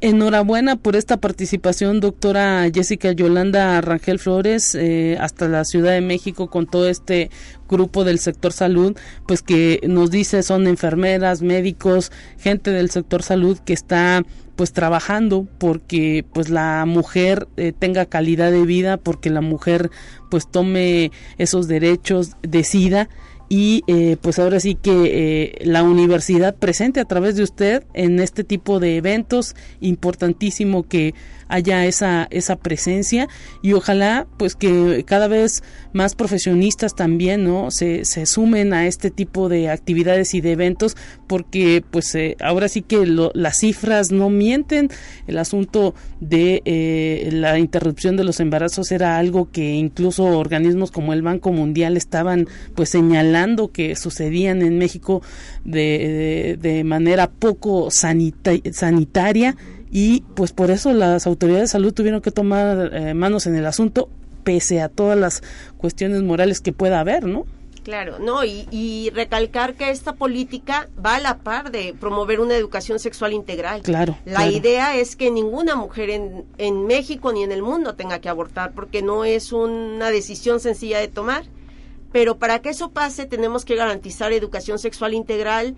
[0.00, 6.48] Enhorabuena por esta participación, doctora Jessica Yolanda Rangel Flores, eh, hasta la Ciudad de México
[6.48, 7.30] con todo este
[7.68, 8.96] grupo del sector salud,
[9.26, 14.22] pues que nos dice son enfermeras, médicos, gente del sector salud que está
[14.56, 19.90] pues trabajando porque pues la mujer eh, tenga calidad de vida, porque la mujer
[20.30, 23.08] pues tome esos derechos, decida
[23.48, 28.20] y eh, pues ahora sí que eh, la universidad presente a través de usted en
[28.20, 31.14] este tipo de eventos importantísimo que
[31.48, 33.26] haya esa, esa presencia.
[33.62, 35.62] Y ojalá pues que cada vez
[35.94, 40.94] más profesionistas también no se, se sumen a este tipo de actividades y de eventos
[41.26, 44.90] porque pues eh, ahora sí que las cifras no mienten.
[45.26, 51.14] El asunto de eh, la interrupción de los embarazos era algo que incluso organismos como
[51.14, 53.37] el Banco Mundial estaban pues señalando
[53.72, 55.22] que sucedían en México
[55.64, 59.56] de, de, manera poco sanitaria
[59.90, 63.66] y pues por eso las autoridades de salud tuvieron que tomar eh, manos en el
[63.66, 64.08] asunto
[64.44, 65.42] pese a todas las
[65.76, 67.46] cuestiones morales que pueda haber, ¿no?
[67.88, 72.98] Claro, no, y, recalcar que esta política va a la par de promover una educación
[72.98, 73.80] sexual integral.
[73.80, 74.18] Claro.
[74.26, 78.28] La idea es que ninguna mujer en, en México ni en el mundo tenga que
[78.28, 81.44] abortar, porque no es una decisión sencilla de tomar.
[82.12, 85.76] Pero para que eso pase, tenemos que garantizar educación sexual integral,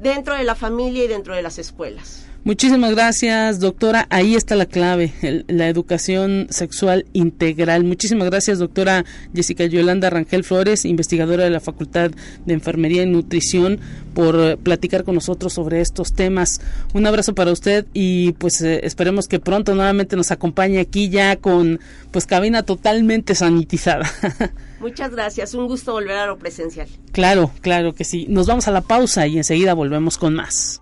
[0.00, 2.26] dentro de la familia y dentro de las escuelas.
[2.44, 4.08] Muchísimas gracias, doctora.
[4.10, 5.12] Ahí está la clave,
[5.46, 7.84] la educación sexual integral.
[7.84, 12.10] Muchísimas gracias, doctora Jessica Yolanda Rangel Flores, investigadora de la Facultad
[12.44, 13.78] de Enfermería y Nutrición,
[14.12, 16.60] por eh, platicar con nosotros sobre estos temas.
[16.94, 21.36] Un abrazo para usted y pues eh, esperemos que pronto nuevamente nos acompañe aquí ya
[21.36, 21.78] con
[22.10, 24.10] pues cabina totalmente sanitizada.
[24.80, 26.88] Muchas gracias, un gusto volver a lo presencial.
[27.12, 28.26] Claro, claro que sí.
[28.28, 30.81] Nos vamos a la pausa y enseguida volvemos con más.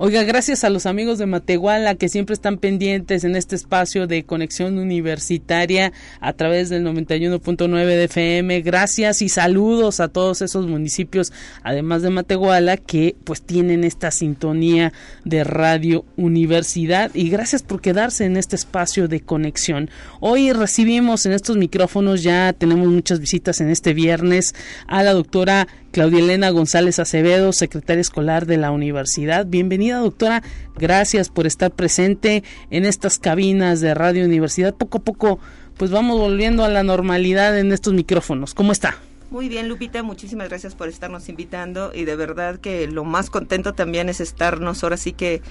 [0.00, 4.22] Oiga, gracias a los amigos de Matehuala que siempre están pendientes en este espacio de
[4.22, 8.60] conexión universitaria a través del 91.9 de FM.
[8.60, 11.32] Gracias y saludos a todos esos municipios,
[11.64, 14.92] además de Matehuala, que pues tienen esta sintonía
[15.24, 17.10] de Radio Universidad.
[17.12, 19.90] Y gracias por quedarse en este espacio de conexión.
[20.20, 24.54] Hoy recibimos en estos micrófonos, ya tenemos muchas visitas en este viernes,
[24.86, 29.46] a la doctora Claudia Elena González Acevedo, secretaria escolar de la universidad.
[29.46, 30.42] Bienvenida, doctora.
[30.76, 34.74] Gracias por estar presente en estas cabinas de Radio Universidad.
[34.74, 35.38] Poco a poco,
[35.76, 38.54] pues vamos volviendo a la normalidad en estos micrófonos.
[38.54, 38.98] ¿Cómo está?
[39.30, 43.74] Muy bien, Lupita, muchísimas gracias por estarnos invitando y de verdad que lo más contento
[43.74, 45.42] también es estarnos ahora sí que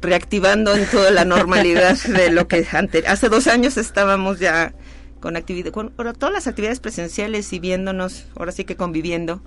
[0.00, 4.72] reactivando en toda la normalidad de lo que antes, hace dos años estábamos ya
[5.22, 9.40] con actividad, con todas las actividades presenciales y viéndonos, ahora sí que conviviendo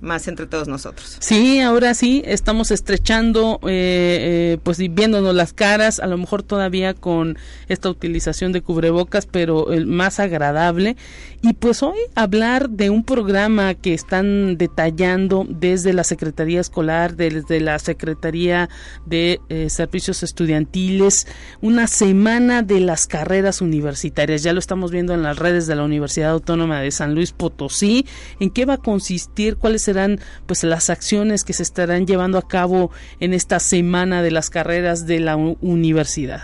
[0.00, 1.18] más entre todos nosotros.
[1.20, 6.94] Sí, ahora sí, estamos estrechando, eh, eh, pues viéndonos las caras, a lo mejor todavía
[6.94, 10.96] con esta utilización de cubrebocas, pero el más agradable.
[11.42, 17.60] Y pues hoy hablar de un programa que están detallando desde la Secretaría Escolar, desde
[17.60, 18.68] la Secretaría
[19.06, 21.26] de eh, Servicios Estudiantiles,
[21.62, 24.42] una semana de las carreras universitarias.
[24.42, 28.04] Ya lo estamos viendo en las redes de la Universidad Autónoma de San Luis Potosí.
[28.38, 29.56] ¿En qué va a consistir?
[29.56, 34.30] ¿Cuáles serán pues las acciones que se estarán llevando a cabo en esta semana de
[34.30, 36.42] las carreras de la universidad?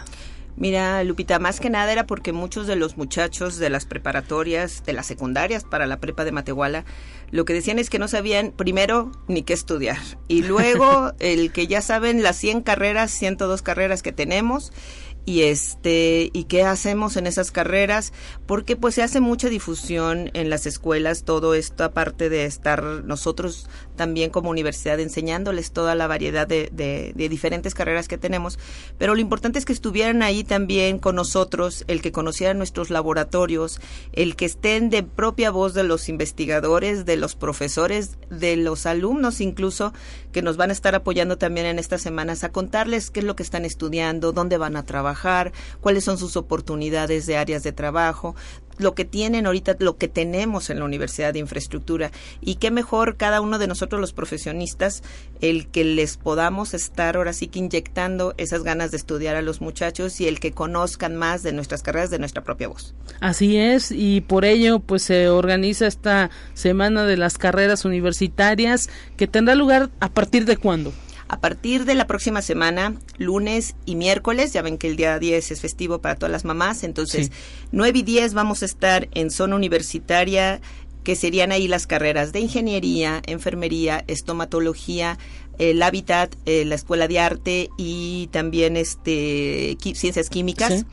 [0.58, 4.94] Mira, Lupita, más que nada era porque muchos de los muchachos de las preparatorias, de
[4.94, 6.86] las secundarias para la prepa de Matehuala,
[7.30, 9.98] lo que decían es que no sabían primero ni qué estudiar.
[10.28, 14.72] Y luego el que ya saben las 100 carreras, 102 carreras que tenemos
[15.26, 18.14] y este y qué hacemos en esas carreras
[18.46, 23.68] porque pues se hace mucha difusión en las escuelas todo esto aparte de estar nosotros
[23.96, 28.58] también como universidad enseñándoles toda la variedad de, de, diferentes carreras que tenemos.
[28.98, 33.80] Pero lo importante es que estuvieran ahí también con nosotros el que conocieran nuestros laboratorios
[34.12, 39.40] el que estén de propia voz de los investigadores de los profesores de los alumnos
[39.40, 39.92] incluso
[40.36, 43.36] que nos van a estar apoyando también en estas semanas a contarles qué es lo
[43.36, 48.36] que están estudiando dónde van a trabajar cuáles son sus oportunidades de áreas de trabajo,
[48.78, 52.10] lo que tienen ahorita, lo que tenemos en la Universidad de Infraestructura.
[52.40, 55.02] Y qué mejor cada uno de nosotros los profesionistas,
[55.40, 59.60] el que les podamos estar ahora sí que inyectando esas ganas de estudiar a los
[59.60, 62.94] muchachos y el que conozcan más de nuestras carreras, de nuestra propia voz.
[63.20, 69.26] Así es, y por ello pues se organiza esta Semana de las Carreras Universitarias que
[69.26, 70.92] tendrá lugar a partir de cuándo?
[71.28, 75.50] A partir de la próxima semana, lunes y miércoles, ya ven que el día 10
[75.50, 77.32] es festivo para todas las mamás, entonces
[77.72, 80.60] 9 y 10 vamos a estar en zona universitaria,
[81.02, 85.18] que serían ahí las carreras de ingeniería, enfermería, estomatología,
[85.58, 90.84] el hábitat, eh, la escuela de arte y también este ciencias químicas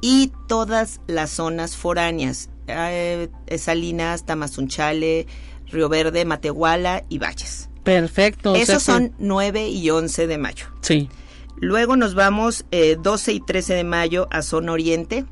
[0.00, 5.26] y todas las zonas foráneas, eh, Salinas, Tamazunchale,
[5.66, 7.68] Río Verde, Matehuala y Valles.
[7.84, 8.54] Perfecto.
[8.54, 10.66] Esos son 9 y 11 de mayo.
[10.80, 11.08] Sí.
[11.56, 15.24] Luego nos vamos eh, 12 y 13 de mayo a Zona Oriente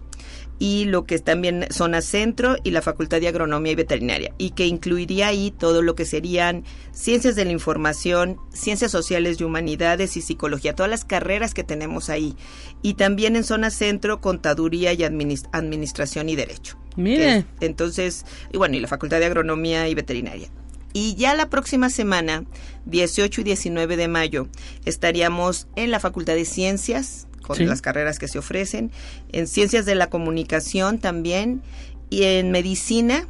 [0.61, 4.51] y lo que es también Zona Centro y la Facultad de Agronomía y Veterinaria, y
[4.51, 10.19] que incluiría ahí todo lo que serían ciencias de la información, ciencias sociales y humanidades
[10.19, 12.37] y psicología, todas las carreras que tenemos ahí.
[12.83, 16.77] Y también en Zona Centro, Contaduría y Administración y Derecho.
[16.95, 17.47] Mire.
[17.61, 20.51] entonces, y bueno, y la Facultad de Agronomía y Veterinaria.
[20.93, 22.45] Y ya la próxima semana,
[22.87, 24.49] 18 y 19 de mayo,
[24.85, 28.91] estaríamos en la Facultad de Ciencias, con las carreras que se ofrecen,
[29.33, 31.63] en Ciencias de la Comunicación también,
[32.11, 33.29] y en Medicina,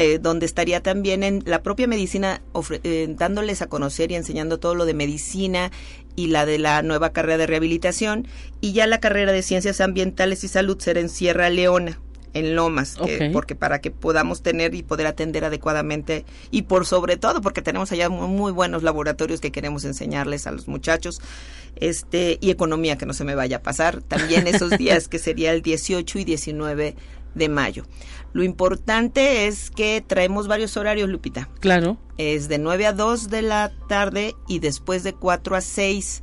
[0.00, 2.40] eh, donde estaría también en la propia medicina
[2.84, 5.72] eh, dándoles a conocer y enseñando todo lo de medicina
[6.14, 8.28] y la de la nueva carrera de rehabilitación
[8.60, 11.98] y ya la carrera de ciencias ambientales y salud será en Sierra Leona
[12.34, 12.96] en Lomas,
[13.32, 17.92] porque para que podamos tener y poder atender adecuadamente y por sobre todo porque tenemos
[17.92, 21.20] allá muy, buenos laboratorios que queremos enseñarles a los muchachos
[21.76, 24.02] este y economía que no se me vaya a pasar.
[24.02, 26.96] También esos días que sería el 18 y 19
[27.34, 27.84] de mayo.
[28.32, 31.48] Lo importante es que traemos varios horarios, Lupita.
[31.60, 31.96] Claro.
[32.18, 36.22] Es de 9 a 2 de la tarde y después de 4 a 6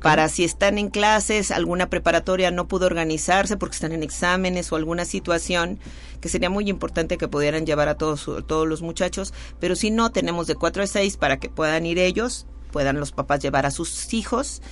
[0.00, 4.76] para si están en clases, alguna preparatoria no pudo organizarse porque están en exámenes o
[4.76, 5.80] alguna situación
[6.20, 10.10] que sería muy importante que pudieran llevar a todos, todos los muchachos, pero si no,
[10.10, 13.72] tenemos de 4 a 6 para que puedan ir ellos, puedan los papás llevar a
[13.72, 14.62] sus hijos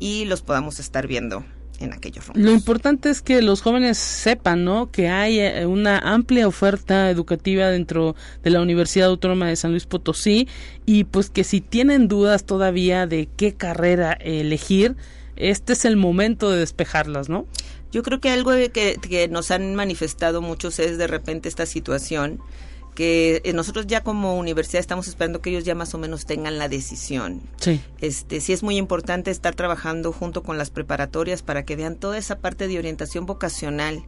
[0.00, 1.44] y los podamos estar viendo
[1.78, 4.90] en aquellos Lo importante es que los jóvenes sepan, ¿no?
[4.90, 9.86] Que hay eh, una amplia oferta educativa dentro de la Universidad Autónoma de San Luis
[9.86, 10.48] Potosí
[10.84, 14.96] y pues que si tienen dudas todavía de qué carrera elegir,
[15.36, 17.46] este es el momento de despejarlas, ¿no?
[17.92, 22.40] Yo creo que algo que, que nos han manifestado muchos es de repente esta situación
[22.96, 26.58] que eh, nosotros ya como universidad estamos esperando que ellos ya más o menos tengan
[26.58, 27.42] la decisión.
[27.60, 27.80] Sí.
[28.00, 32.18] Este, sí es muy importante estar trabajando junto con las preparatorias para que vean toda
[32.18, 34.02] esa parte de orientación vocacional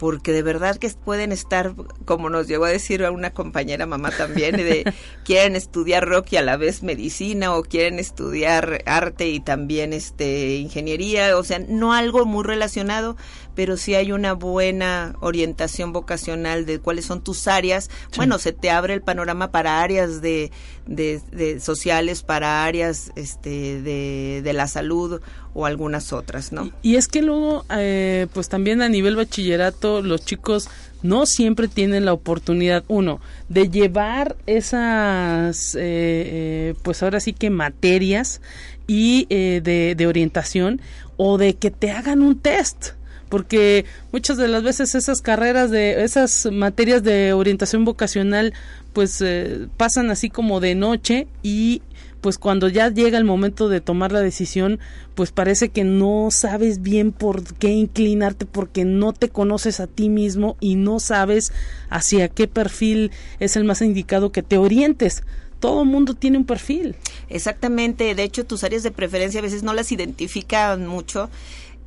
[0.00, 1.74] porque de verdad que pueden estar,
[2.06, 4.90] como nos llegó a decir a una compañera mamá también, de
[5.26, 10.56] quieren estudiar rock y a la vez medicina o quieren estudiar arte y también este
[10.56, 13.18] ingeniería, o sea, no algo muy relacionado,
[13.54, 18.70] pero si hay una buena orientación vocacional de cuáles son tus áreas, bueno, se te
[18.70, 20.50] abre el panorama para áreas de,
[20.86, 25.20] de, sociales, para áreas este, de, de, la salud
[25.54, 26.70] o algunas otras, ¿no?
[26.82, 30.68] Y, es que luego, eh, pues también a nivel bachillerato, los chicos
[31.02, 37.50] no siempre tienen la oportunidad, uno, de llevar esas, eh, eh, pues ahora sí que
[37.50, 38.40] materias
[38.86, 40.80] y de, de orientación
[41.16, 42.94] o de que te hagan un test
[43.30, 48.52] porque muchas de las veces esas carreras de esas materias de orientación vocacional
[48.92, 51.80] pues eh, pasan así como de noche y
[52.20, 54.78] pues cuando ya llega el momento de tomar la decisión,
[55.14, 60.08] pues parece que no sabes bien por qué inclinarte porque no te conoces a ti
[60.08, 61.52] mismo y no sabes
[61.88, 65.22] hacia qué perfil es el más indicado que te orientes.
[65.60, 66.96] Todo mundo tiene un perfil.
[67.28, 71.30] Exactamente, de hecho tus áreas de preferencia a veces no las identifican mucho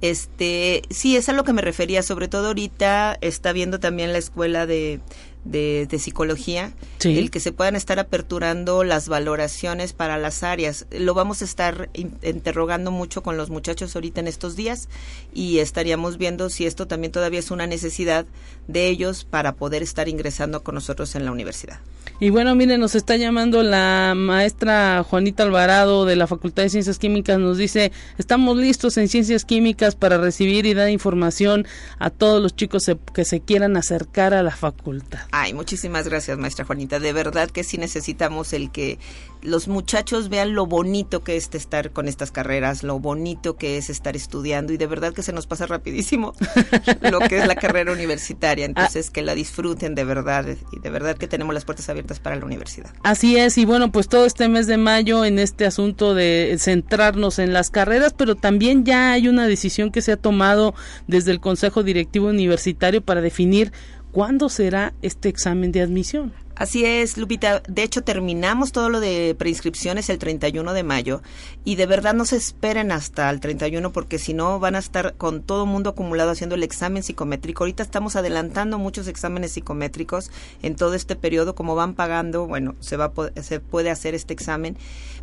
[0.04, 4.20] este, sí, es a lo que me refería, sobre todo ahorita está viendo también la
[4.20, 5.00] escuela de,
[5.46, 6.74] de, psicología,
[7.04, 10.86] el que se puedan estar aperturando las valoraciones para las áreas.
[10.92, 14.90] Lo vamos a estar interrogando mucho con los muchachos ahorita en estos días
[15.34, 18.26] y estaríamos viendo si esto también todavía es una necesidad
[18.68, 21.80] de ellos para poder estar ingresando con nosotros en la universidad.
[22.20, 27.00] Y bueno, miren, nos está llamando la maestra Juanita Alvarado de la Facultad de Ciencias
[27.00, 27.40] Químicas.
[27.40, 31.66] Nos dice, estamos listos en Ciencias Químicas para recibir y dar información
[32.00, 35.22] a todos los chicos que se quieran acercar a la facultad.
[35.36, 37.00] Ay, muchísimas gracias, maestra Juanita.
[37.00, 39.00] De verdad que sí necesitamos el que
[39.42, 43.90] los muchachos vean lo bonito que es estar con estas carreras, lo bonito que es
[43.90, 46.36] estar estudiando y de verdad que se nos pasa rapidísimo
[47.02, 48.66] lo que es la carrera universitaria.
[48.66, 52.36] Entonces, que la disfruten de verdad y de verdad que tenemos las puertas abiertas para
[52.36, 52.94] la universidad.
[53.02, 57.40] Así es, y bueno, pues todo este mes de mayo en este asunto de centrarnos
[57.40, 60.76] en las carreras, pero también ya hay una decisión que se ha tomado
[61.08, 63.74] desde el Consejo Directivo Universitario para definir
[64.14, 66.32] cuándo será este examen de admisión.
[66.56, 67.64] Así es, Lupita.
[67.68, 71.22] De hecho, terminamos todo lo de preinscripciones el 31 de mayo
[71.66, 75.16] y de verdad no se esperen hasta el 31 porque si no van a estar
[75.16, 77.64] con todo mundo acumulado haciendo el examen psicométrico.
[77.64, 80.30] Ahorita estamos adelantando muchos exámenes psicométricos
[80.62, 81.56] en todo este periodo.
[81.56, 84.78] Como van pagando, bueno, se, va se puede hacer este examen.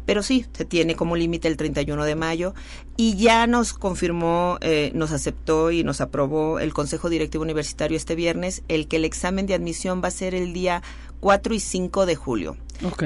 [0.07, 2.55] Pero sí, se tiene como límite el 31 de mayo
[2.97, 8.15] y ya nos confirmó, eh, nos aceptó y nos aprobó el Consejo Directivo Universitario este
[8.15, 10.83] viernes el que el examen de admisión va a ser el día
[11.21, 12.57] 4 y 5 de julio.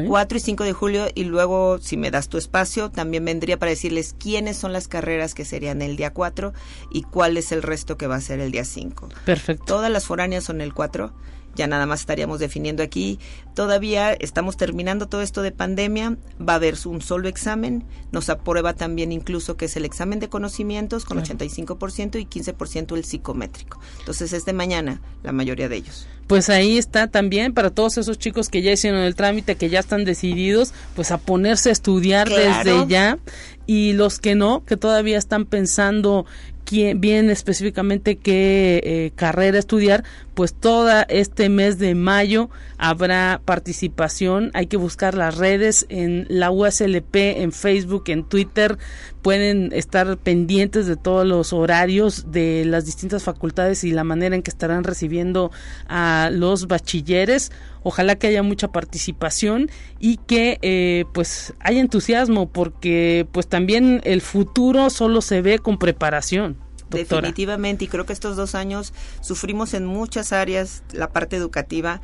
[0.07, 3.71] 4 y 5 de julio y luego, si me das tu espacio, también vendría para
[3.71, 6.53] decirles quiénes son las carreras que serían el día 4
[6.93, 9.09] y cuál es el resto que va a ser el día 5.
[9.25, 9.65] Perfecto.
[9.65, 11.13] Todas las foráneas son el 4
[11.55, 13.19] ya nada más estaríamos definiendo aquí.
[13.55, 18.75] Todavía estamos terminando todo esto de pandemia, va a haber un solo examen, nos aprueba
[18.75, 23.81] también incluso que es el examen de conocimientos con 85% y 15% el psicométrico.
[24.01, 26.07] Entonces es de mañana la mayoría de ellos.
[26.27, 29.81] Pues ahí está también para todos esos chicos que ya hicieron el trámite, que ya
[29.81, 33.19] están decididos, pues a ponerse a estudiar desde ya
[33.67, 36.25] y los que no, que todavía están pensando
[36.71, 40.05] bien específicamente qué eh, carrera estudiar,
[40.35, 44.51] pues todo este mes de mayo habrá participación.
[44.55, 48.79] Hay que buscar las redes en la USLP, en Facebook, en Twitter.
[49.23, 54.43] Pueden estar pendientes de todos los horarios de las distintas facultades y la manera en
[54.43, 55.53] que estarán recibiendo
[55.89, 57.53] a los bachilleres.
[57.85, 64.21] Ojalá que haya mucha participación y que eh, pues haya entusiasmo porque pues también el
[64.21, 66.54] futuro solo se ve con preparación.
[66.95, 72.01] Definitivamente, y creo que estos dos años sufrimos en muchas áreas la parte educativa.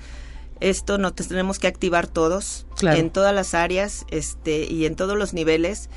[0.61, 5.33] Esto nos tenemos que activar todos, en todas las áreas este, y en todos los
[5.33, 5.89] niveles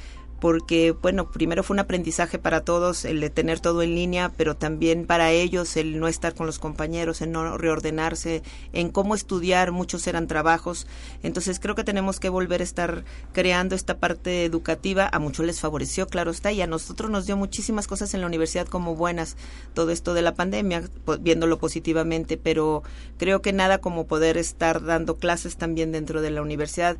[0.44, 4.58] porque, bueno, primero fue un aprendizaje para todos el de tener todo en línea, pero
[4.58, 9.72] también para ellos el no estar con los compañeros, el no reordenarse, en cómo estudiar,
[9.72, 10.86] muchos eran trabajos.
[11.24, 15.10] Entonces creo que tenemos que volver a estar creando esta parte educativa.
[15.14, 18.28] A muchos les favoreció, claro está, y a nosotros nos dio muchísimas cosas en la
[18.28, 19.38] universidad como buenas,
[19.74, 20.90] todo esto de la pandemia,
[21.22, 22.84] viéndolo positivamente, pero
[23.18, 26.98] creo que nada como poder estar dando clases también dentro de la universidad,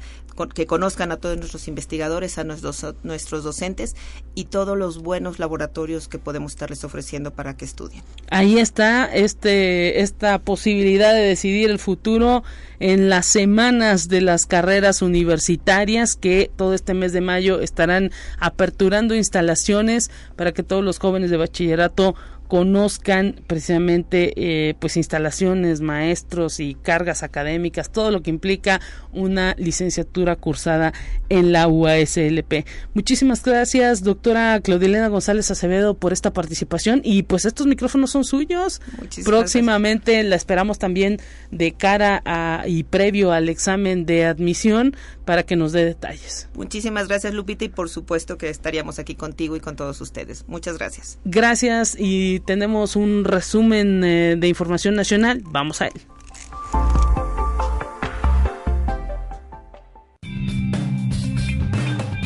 [0.56, 3.96] que conozcan a todos nuestros investigadores, a nuestros, nuestros docentes
[4.36, 8.04] y todos los buenos laboratorios que podemos estarles ofreciendo para que estudien.
[8.30, 12.44] Ahí está este esta posibilidad de decidir el futuro
[12.80, 19.16] en las semanas de las carreras universitarias que todo este mes de mayo estarán aperturando
[19.16, 22.16] instalaciones para que todos los jóvenes de bachillerato
[22.48, 28.82] conozcan precisamente eh, pues instalaciones, maestros y cargas académicas, todo lo que implica
[29.12, 30.94] una licenciatura cursada
[31.30, 32.66] en la UASLP.
[32.94, 38.82] Muchísimas gracias, doctora Claudilena González Acevedo, por esta participación y pues estos micrófonos son suyos.
[39.24, 41.20] Próximamente la esperamos también
[41.52, 46.50] de cara a y previo al examen de admisión para que nos dé detalles.
[46.56, 50.46] Muchísimas gracias, Lupita, y por supuesto que estaríamos aquí contigo y con todos ustedes.
[50.48, 51.20] Muchas gracias.
[51.26, 55.42] Gracias y tenemos un resumen eh, de información nacional.
[55.46, 56.02] Vamos a él.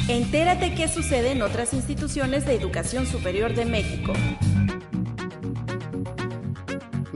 [0.07, 4.13] Entérate qué sucede en otras instituciones de educación superior de México.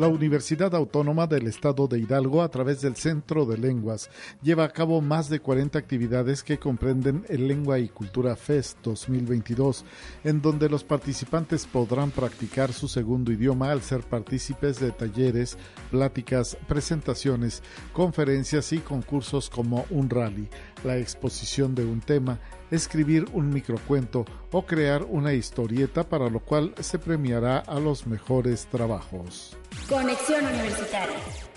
[0.01, 4.09] La Universidad Autónoma del Estado de Hidalgo, a través del Centro de Lenguas,
[4.41, 9.85] lleva a cabo más de 40 actividades que comprenden el Lengua y Cultura Fest 2022,
[10.23, 15.55] en donde los participantes podrán practicar su segundo idioma al ser partícipes de talleres,
[15.91, 17.61] pláticas, presentaciones,
[17.93, 20.49] conferencias y concursos como un rally,
[20.83, 22.39] la exposición de un tema,
[22.71, 28.65] escribir un microcuento o crear una historieta para lo cual se premiará a los mejores
[28.65, 29.60] trabajos.
[29.87, 31.50] Conexión Universitaria.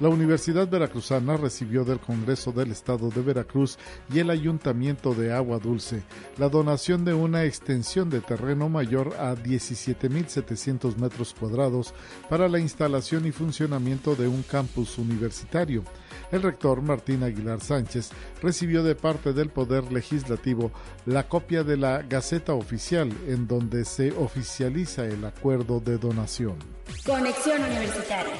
[0.00, 3.78] La Universidad Veracruzana recibió del Congreso del Estado de Veracruz
[4.12, 6.02] y el Ayuntamiento de Agua Dulce
[6.38, 11.94] la donación de una extensión de terreno mayor a 17.700 metros cuadrados
[12.28, 15.84] para la instalación y funcionamiento de un campus universitario.
[16.30, 18.10] El rector Martín Aguilar Sánchez
[18.42, 20.72] recibió de parte del Poder Legislativo
[21.06, 26.56] la copia de la Gaceta Oficial en donde se oficializa el acuerdo de donación.
[27.04, 28.34] Conexión Universitaria.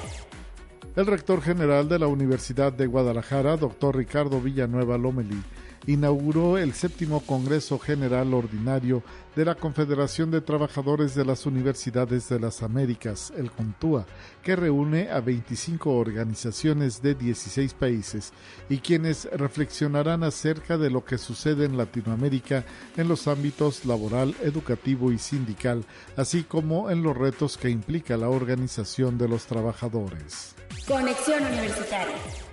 [0.95, 5.43] El rector general de la Universidad de Guadalajara, doctor Ricardo Villanueva Lomeli,
[5.87, 9.03] inauguró el séptimo Congreso General Ordinario
[9.35, 14.07] de la Confederación de Trabajadores de las Universidades de las Américas, el CONTUA,
[14.43, 18.33] que reúne a 25 organizaciones de 16 países
[18.69, 22.65] y quienes reflexionarán acerca de lo que sucede en Latinoamérica
[22.97, 25.85] en los ámbitos laboral, educativo y sindical,
[26.17, 30.55] así como en los retos que implica la organización de los trabajadores.
[30.87, 32.52] Conexión Universitaria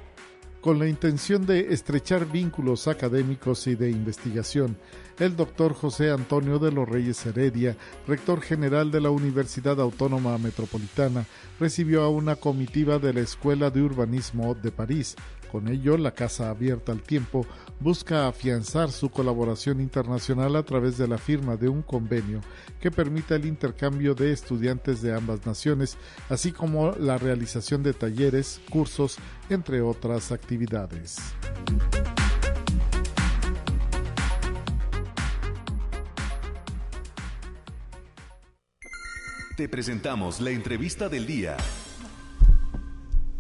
[0.62, 4.78] con la intención de estrechar vínculos académicos y de investigación,
[5.18, 11.26] el doctor José Antonio de los Reyes Heredia, rector general de la Universidad Autónoma Metropolitana,
[11.60, 15.16] recibió a una comitiva de la Escuela de Urbanismo de París,
[15.52, 17.46] con ello, la Casa Abierta al Tiempo
[17.80, 22.42] busca afianzar su colaboración internacional a través de la firma de un convenio
[22.80, 25.98] que permita el intercambio de estudiantes de ambas naciones,
[26.30, 29.18] así como la realización de talleres, cursos,
[29.50, 31.18] entre otras actividades.
[39.58, 41.58] Te presentamos la entrevista del día.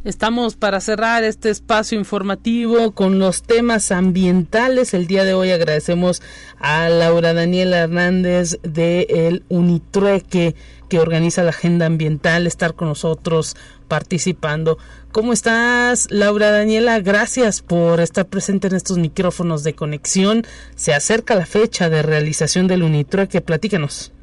[0.05, 4.93] Estamos para cerrar este espacio informativo con los temas ambientales.
[4.93, 6.21] El día de hoy agradecemos
[6.57, 10.55] a Laura Daniela Hernández de el Unitrueque
[10.87, 13.57] que organiza la agenda ambiental estar con nosotros
[13.89, 14.77] participando.
[15.11, 17.01] ¿Cómo estás, Laura Daniela?
[17.01, 20.45] Gracias por estar presente en estos micrófonos de conexión.
[20.77, 23.41] Se acerca la fecha de realización del Unitrueque.
[23.41, 24.13] Platícanos.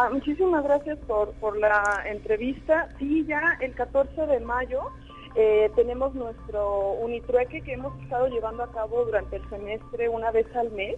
[0.00, 2.88] Ah, muchísimas gracias por, por la entrevista.
[3.00, 4.92] Sí, ya el 14 de mayo
[5.34, 10.46] eh, tenemos nuestro unitrueque que hemos estado llevando a cabo durante el semestre una vez
[10.54, 10.94] al mes.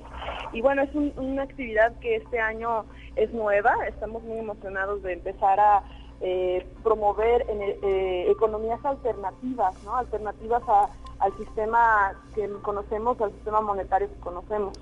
[0.52, 2.84] Y bueno, es una actividad que este año
[3.16, 3.74] es nueva.
[3.88, 5.82] Estamos muy emocionados de empezar a
[6.20, 9.96] eh, promover eh, economías alternativas, ¿no?
[9.96, 10.62] Alternativas
[11.20, 14.78] al sistema que conocemos, al sistema monetario que conocemos.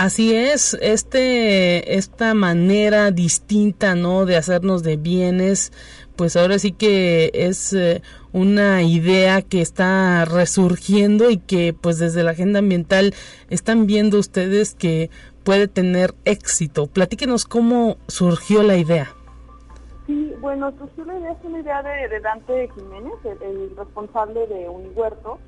[0.00, 4.24] Así es, este, esta manera distinta, ¿no?
[4.24, 5.74] De hacernos de bienes,
[6.16, 8.00] pues ahora sí que es eh,
[8.32, 13.12] una idea que está resurgiendo y que pues desde la agenda ambiental
[13.50, 15.10] están viendo ustedes que
[15.44, 16.86] puede tener éxito.
[16.86, 19.14] Platíquenos cómo surgió la idea.
[20.06, 25.38] Sí, bueno, surgió la idea, es una idea de, Dante Jiménez, el, responsable de Unihuerto,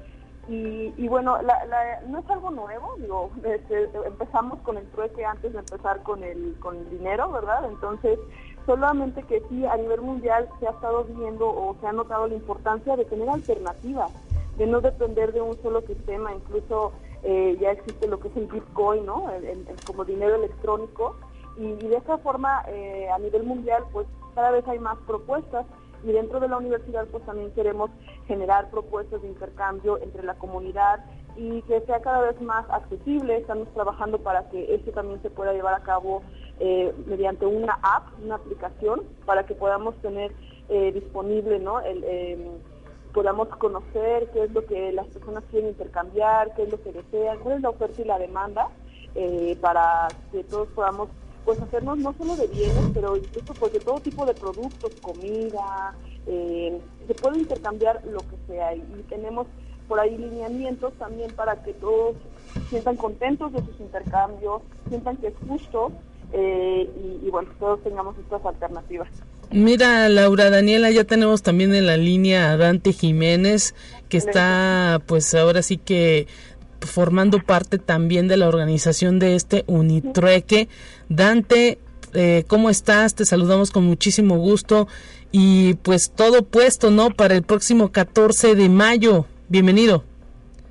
[0.49, 1.38] y, bueno,
[2.09, 6.57] no es algo nuevo, digo, este, empezamos con el trueque antes de empezar con el,
[6.59, 7.64] con el dinero, ¿verdad?
[7.70, 8.18] Entonces,
[8.66, 12.34] solamente que sí, a nivel mundial se ha estado viendo o se ha notado la
[12.34, 14.11] importancia de tener alternativas,
[14.59, 18.47] de no depender de un solo sistema, incluso eh, ya existe lo que es el
[18.47, 19.30] Bitcoin, ¿no?
[19.86, 21.16] como dinero electrónico,
[21.57, 25.66] y, de esa forma, eh, a nivel mundial, pues cada vez hay más propuestas
[26.05, 27.90] y dentro de la universidad pues también queremos
[28.26, 31.05] generar propuestas de intercambio entre la comunidad
[31.36, 33.36] y que sea cada vez más accesible.
[33.36, 36.22] Estamos trabajando para que esto también se pueda llevar a cabo
[36.61, 40.32] eh, mediante una app, una aplicación, para que podamos tener
[40.68, 41.80] eh, disponible, ¿no?
[41.80, 42.59] Em,
[43.12, 47.38] podamos conocer qué es lo que las personas quieren intercambiar, qué es lo que desean,
[47.40, 48.68] cuál es la oferta y la demanda,
[49.14, 51.11] eh, para que todos podamos
[51.45, 55.95] pues hacernos no solo de bienes, pero incluso pues de todo tipo de productos, comida,
[56.26, 59.47] eh, se puede intercambiar lo que sea y, tenemos
[59.88, 62.16] por ahí lineamientos también para que todos
[62.70, 65.93] sientan contentos de sus intercambios, sientan que es justo
[66.32, 66.88] eh,
[67.22, 69.09] y, bueno, todos tengamos estas alternativas.
[69.51, 73.74] Mira, Laura Daniela, ya tenemos también en la línea a Dante Jiménez,
[74.09, 76.26] que está pues ahora sí que
[76.86, 80.68] formando parte también de la organización de este Unitrueque.
[81.16, 81.78] Dante,
[82.14, 83.14] eh, ¿cómo estás?
[83.14, 84.88] Te saludamos con muchísimo gusto
[85.30, 87.10] y pues todo puesto, ¿no?
[87.10, 89.26] Para el próximo 14 de mayo.
[89.48, 90.04] Bienvenido.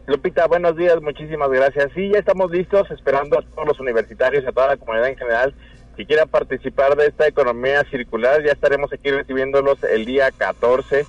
[0.08, 1.92] Lupita, buenos días, muchísimas gracias.
[1.94, 5.18] Sí, ya estamos listos, esperando a todos los universitarios y a toda la comunidad en
[5.18, 5.54] general
[5.96, 8.44] que quieran participar de esta economía circular.
[8.44, 11.06] Ya estaremos aquí recibiéndolos el día 14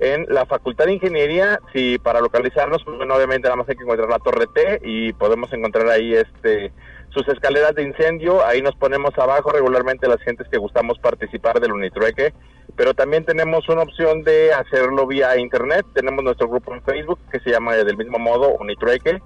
[0.00, 1.60] en la Facultad de Ingeniería.
[1.72, 5.12] Si para localizarnos, pues bueno, obviamente nada más hay que encontrar la Torre T y
[5.12, 6.72] podemos encontrar ahí este
[7.12, 8.44] sus escaleras de incendio.
[8.44, 12.32] Ahí nos ponemos abajo regularmente las gentes que gustamos participar del Unitrueque.
[12.76, 15.84] Pero también tenemos una opción de hacerlo vía internet.
[15.94, 19.20] Tenemos nuestro grupo en Facebook que se llama del mismo modo Unitrueque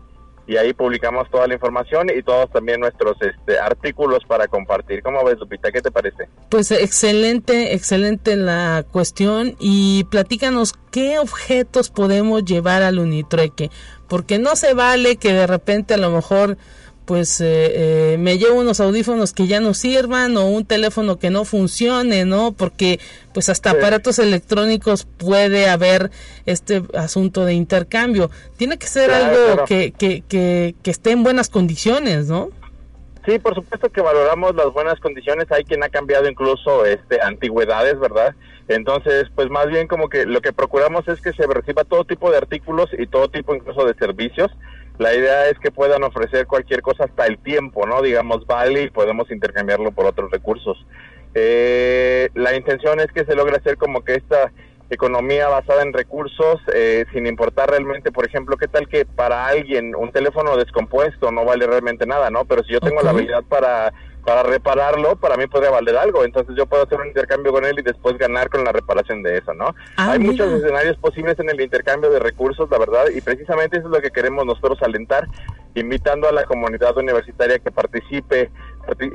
[0.47, 5.03] y ahí publicamos toda la información y todos también nuestros este, artículos para compartir.
[5.03, 5.73] ¿Cómo ves, Lupita?
[5.73, 6.29] ¿Qué te parece?
[6.49, 13.71] Pues excelente, excelente la cuestión y platícanos qué objetos podemos llevar al Unitrueque,
[14.09, 16.57] porque no se vale que de repente a lo mejor
[17.07, 21.31] pues eh, eh, me llevo unos audífonos que ya no sirvan o un teléfono que
[21.31, 22.53] no funcione, ¿no?
[22.53, 22.99] Porque
[23.33, 26.11] pues hasta aparatos electrónicos puede haber
[26.47, 28.31] este asunto de intercambio.
[28.57, 32.51] Tiene que ser algo que, que, que, que esté en buenas condiciones, ¿no?
[33.25, 35.51] Sí, por supuesto que valoramos las buenas condiciones.
[35.51, 38.35] Hay quien ha cambiado incluso este antigüedades, ¿verdad?
[38.69, 42.31] Entonces, pues más bien como que lo que procuramos es que se reciba todo tipo
[42.31, 44.51] de artículos y todo tipo incluso de servicios
[44.99, 48.03] la idea es que puedan ofrecer cualquier cosa hasta el tiempo, ¿no?
[48.03, 50.87] Digamos, vale y podemos intercambiarlo por otros recursos.
[51.35, 54.53] Eh, la intención es que se logre hacer como que esta
[54.89, 59.95] economía basada en recursos, eh, sin importar realmente, por ejemplo, qué tal que para alguien
[59.95, 62.45] un teléfono descompuesto no vale realmente nada, ¿no?
[62.45, 63.93] Pero si yo tengo la habilidad para
[64.27, 66.25] para repararlo, para mí podría valer algo.
[66.25, 69.39] Entonces yo puedo hacer un intercambio con él y después ganar con la reparación de
[69.39, 69.73] eso, ¿no?
[69.97, 73.87] Ah, Hay muchos escenarios posibles en el intercambio de recursos, la verdad, y precisamente eso
[73.87, 75.29] es lo que queremos nosotros alentar,
[75.77, 78.51] invitando a la comunidad universitaria que participe.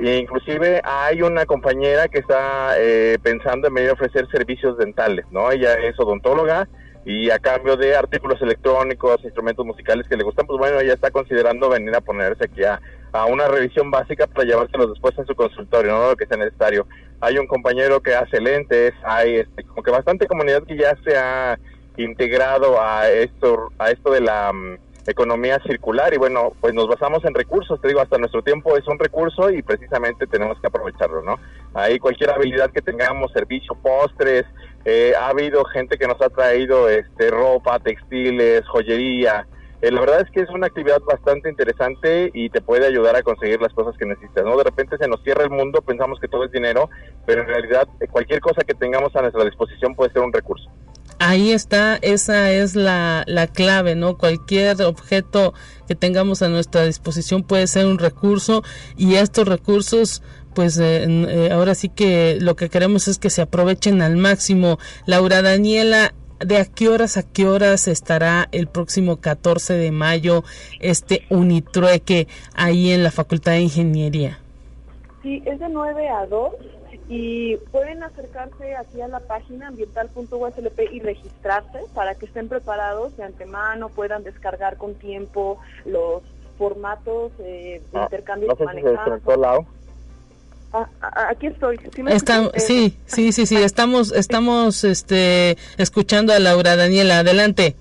[0.00, 5.50] Inclusive hay una compañera que está eh, pensando en venir a ofrecer servicios dentales, ¿no?
[5.50, 6.68] Ella es odontóloga
[7.04, 11.10] y a cambio de artículos electrónicos, instrumentos musicales que le gustan, pues bueno, ella está
[11.10, 12.80] considerando venir a ponerse aquí a
[13.12, 16.86] a una revisión básica para llevárselos después a su consultorio, no lo que sea necesario.
[17.20, 21.16] Hay un compañero que hace lentes, hay este, como que bastante comunidad que ya se
[21.16, 21.58] ha
[21.96, 27.24] integrado a esto, a esto de la mm, economía circular y bueno, pues nos basamos
[27.24, 31.22] en recursos, te digo, hasta nuestro tiempo es un recurso y precisamente tenemos que aprovecharlo,
[31.22, 31.38] ¿no?
[31.74, 34.44] Ahí cualquier habilidad que tengamos, servicio, postres,
[34.84, 39.46] eh, ha habido gente que nos ha traído este ropa, textiles, joyería,
[39.82, 43.22] eh, la verdad es que es una actividad bastante interesante y te puede ayudar a
[43.22, 44.56] conseguir las cosas que necesitas, ¿no?
[44.56, 46.88] De repente se nos cierra el mundo, pensamos que todo es dinero,
[47.26, 50.70] pero en realidad eh, cualquier cosa que tengamos a nuestra disposición puede ser un recurso.
[51.18, 54.16] Ahí está, esa es la, la clave, ¿no?
[54.16, 55.52] Cualquier objeto
[55.88, 58.62] que tengamos a nuestra disposición puede ser un recurso
[58.96, 60.22] y estos recursos
[60.54, 64.78] pues eh, ahora sí que lo que queremos es que se aprovechen al máximo.
[65.06, 66.14] Laura Daniela,
[66.44, 70.44] de a qué horas a qué horas estará el próximo 14 de mayo
[70.80, 74.38] este Unitrueque ahí en la Facultad de Ingeniería.
[75.22, 76.54] Sí, es de 9 a 2
[77.08, 83.24] y pueden acercarse aquí a la página ambiental.uslp y registrarse para que estén preparados de
[83.24, 86.22] antemano, puedan descargar con tiempo los
[86.58, 88.64] formatos eh, de ah, intercambio no sé
[88.98, 89.58] Ah,
[90.72, 90.88] ah,
[91.30, 91.78] aquí estoy.
[92.56, 97.20] ¿Sí, sí, sí, sí, estamos, estamos este, escuchando a Laura Daniela.
[97.20, 97.76] Adelante.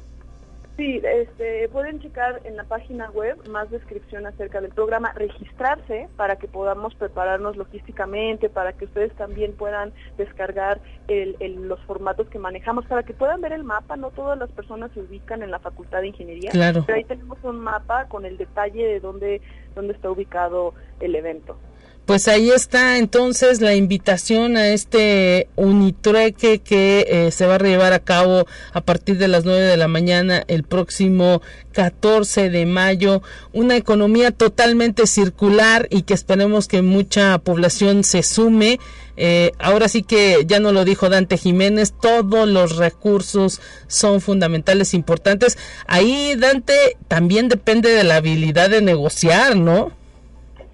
[0.82, 6.38] Sí, este, pueden checar en la página web más descripción acerca del programa, registrarse para
[6.38, 11.36] que podamos prepararnos logísticamente, para que ustedes también puedan descargar el,
[11.68, 13.96] los formatos que manejamos, para que puedan ver el mapa.
[13.96, 16.84] No todas las personas se ubican en la Facultad de Ingeniería, claro.
[16.88, 19.40] pero ahí tenemos un mapa con el detalle de dónde,
[19.76, 21.58] dónde está ubicado el evento.
[22.06, 27.94] Pues ahí está entonces la invitación a este unitrueque que eh, se va a llevar
[27.94, 31.42] a cabo a partir de las 9 de la mañana el próximo
[31.74, 33.22] 14 de mayo.
[33.54, 38.80] Una economía totalmente circular y que esperemos que mucha población se sume.
[39.16, 44.96] Eh, ahora sí que ya no lo dijo Dante Jiménez, todos los recursos son fundamentales,
[44.96, 45.58] importantes.
[45.86, 50.01] Ahí Dante también depende de la habilidad de negociar, ¿no?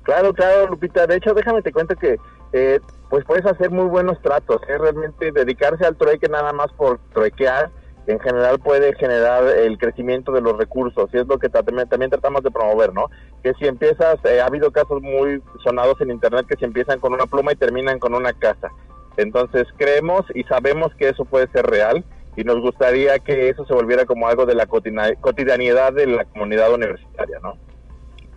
[0.08, 1.06] Claro, claro, Lupita.
[1.06, 2.18] De hecho, déjame te cuento que
[2.54, 2.80] eh,
[3.10, 4.62] pues puedes hacer muy buenos tratos.
[4.70, 4.78] ¿eh?
[4.78, 7.70] Realmente dedicarse al trueque nada más por truequear,
[8.08, 11.10] en general puede generar el crecimiento de los recursos.
[11.12, 13.08] Y es lo que también, tratamos de promover, ¿no?
[13.44, 17.14] Que si empiezas, eh, ha habido casos muy sonados en Internet que se empiezan con
[17.14, 18.70] una pluma y terminan con una casa.
[19.18, 22.06] Entonces creemos y sabemos que eso puede ser real
[22.38, 26.74] y nos gustaría que eso se volviera como algo de la cotidianidad de la comunidad
[26.74, 27.58] universitaria, ¿no?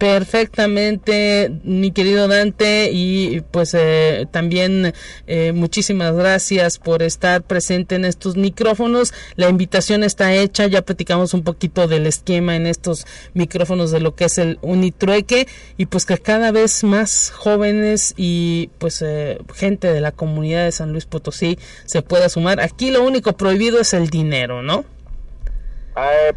[0.00, 4.94] Perfectamente, mi querido Dante, y pues eh, también
[5.26, 9.12] eh, muchísimas gracias por estar presente en estos micrófonos.
[9.36, 14.14] La invitación está hecha, ya platicamos un poquito del esquema en estos micrófonos de lo
[14.14, 15.46] que es el Unitrueque
[15.76, 20.72] y pues que cada vez más jóvenes y pues eh, gente de la comunidad de
[20.72, 22.58] San Luis Potosí se pueda sumar.
[22.60, 24.86] Aquí lo único prohibido es el dinero, ¿no?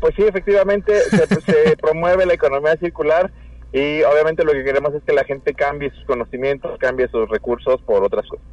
[0.01, 3.31] pues sí, efectivamente se promueve la economía circular
[3.73, 7.81] y obviamente lo que queremos es que la gente cambie sus conocimientos, cambie sus recursos
[7.81, 8.45] por otras cosas.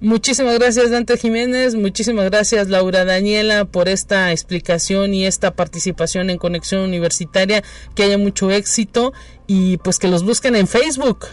[0.00, 6.38] Muchísimas gracias Dante Jiménez, muchísimas gracias Laura Daniela por esta explicación y esta participación en
[6.38, 7.62] Conexión Universitaria,
[7.94, 9.12] que haya mucho éxito
[9.46, 11.26] y pues que los busquen en Facebook.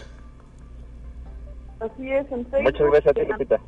[1.80, 2.64] Así es, en Facebook.
[2.64, 3.60] Muchas gracias, Lupita.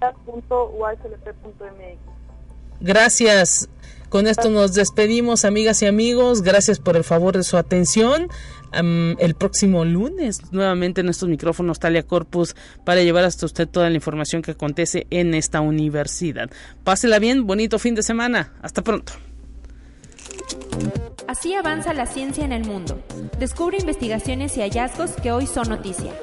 [2.81, 3.69] Gracias.
[4.09, 6.41] Con esto nos despedimos, amigas y amigos.
[6.41, 8.29] Gracias por el favor de su atención
[8.71, 13.95] el próximo lunes nuevamente en estos micrófonos Talia Corpus para llevar hasta usted toda la
[13.95, 16.49] información que acontece en esta universidad.
[16.83, 18.53] Pásela bien, bonito fin de semana.
[18.61, 19.13] Hasta pronto.
[21.27, 23.03] Así avanza la ciencia en el mundo.
[23.39, 26.13] Descubre investigaciones y hallazgos que hoy son noticia.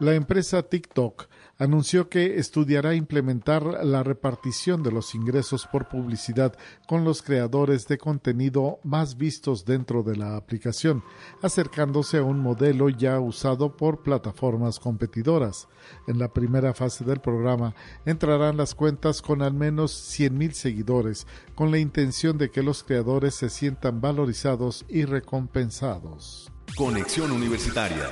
[0.00, 1.28] La empresa TikTok
[1.58, 7.98] anunció que estudiará implementar la repartición de los ingresos por publicidad con los creadores de
[7.98, 11.02] contenido más vistos dentro de la aplicación,
[11.42, 15.68] acercándose a un modelo ya usado por plataformas competidoras.
[16.06, 17.74] En la primera fase del programa
[18.04, 23.34] entrarán las cuentas con al menos 100.000 seguidores, con la intención de que los creadores
[23.34, 26.50] se sientan valorizados y recompensados.
[26.76, 28.10] Conexión Universitaria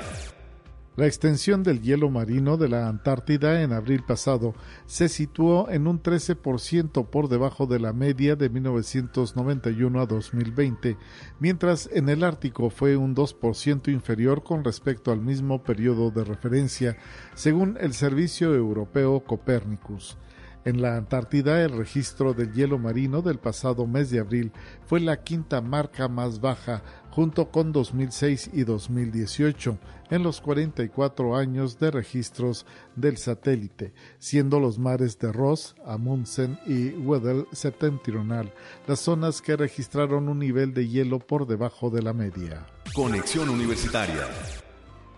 [0.95, 6.03] la extensión del hielo marino de la Antártida en abril pasado se situó en un
[6.03, 10.99] 13% por debajo de la media de 1991 a 2020,
[11.41, 16.99] mientras en el Ártico fue un 2% inferior con respecto al mismo periodo de referencia,
[17.35, 20.19] según el Servicio Europeo Copernicus.
[20.65, 24.53] En la Antártida, el registro del hielo marino del pasado mes de abril
[24.87, 29.79] fue la quinta marca más baja, junto con 2006 y 2018,
[30.11, 36.89] en los 44 años de registros del satélite, siendo los mares de Ross, Amundsen y
[36.91, 38.53] Weddell septentrional
[38.87, 42.67] las zonas que registraron un nivel de hielo por debajo de la media.
[42.95, 44.27] Conexión Universitaria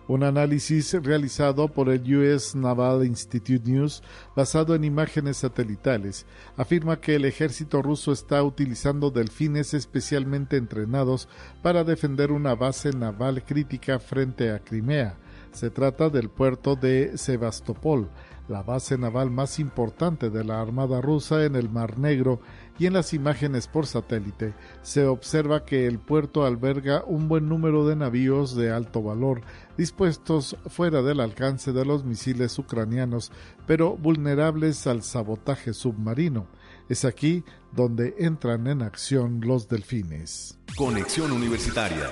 [0.07, 4.03] Un análisis realizado por el US Naval Institute News,
[4.35, 6.27] basado en imágenes satelitales,
[6.57, 11.27] afirma que el ejército ruso está utilizando delfines especialmente entrenados
[11.63, 15.17] para defender una base naval crítica frente a Crimea.
[15.51, 18.07] Se trata del puerto de Sebastopol,
[18.47, 22.41] la base naval más importante de la Armada rusa en el Mar Negro
[22.77, 27.87] y en las imágenes por satélite se observa que el puerto alberga un buen número
[27.87, 29.41] de navíos de alto valor
[29.77, 33.31] dispuestos fuera del alcance de los misiles ucranianos,
[33.67, 36.47] pero vulnerables al sabotaje submarino.
[36.87, 40.59] Es aquí donde entran en acción los delfines.
[40.77, 42.11] Conexión Universitaria.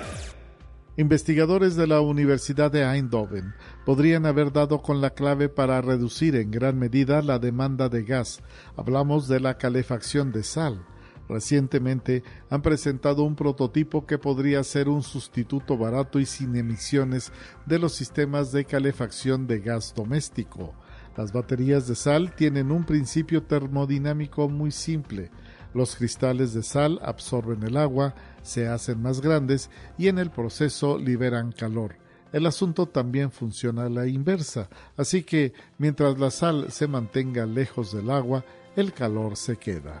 [0.96, 3.52] Investigadores de la Universidad de Eindhoven
[3.84, 8.42] podrían haber dado con la clave para reducir en gran medida la demanda de gas.
[8.76, 10.86] Hablamos de la calefacción de sal.
[11.28, 17.32] Recientemente han presentado un prototipo que podría ser un sustituto barato y sin emisiones
[17.66, 20.74] de los sistemas de calefacción de gas doméstico.
[21.16, 25.32] Las baterías de sal tienen un principio termodinámico muy simple.
[25.72, 28.14] Los cristales de sal absorben el agua,
[28.44, 31.96] se hacen más grandes y en el proceso liberan calor.
[32.32, 37.92] El asunto también funciona a la inversa, así que mientras la sal se mantenga lejos
[37.92, 38.44] del agua,
[38.76, 40.00] el calor se queda.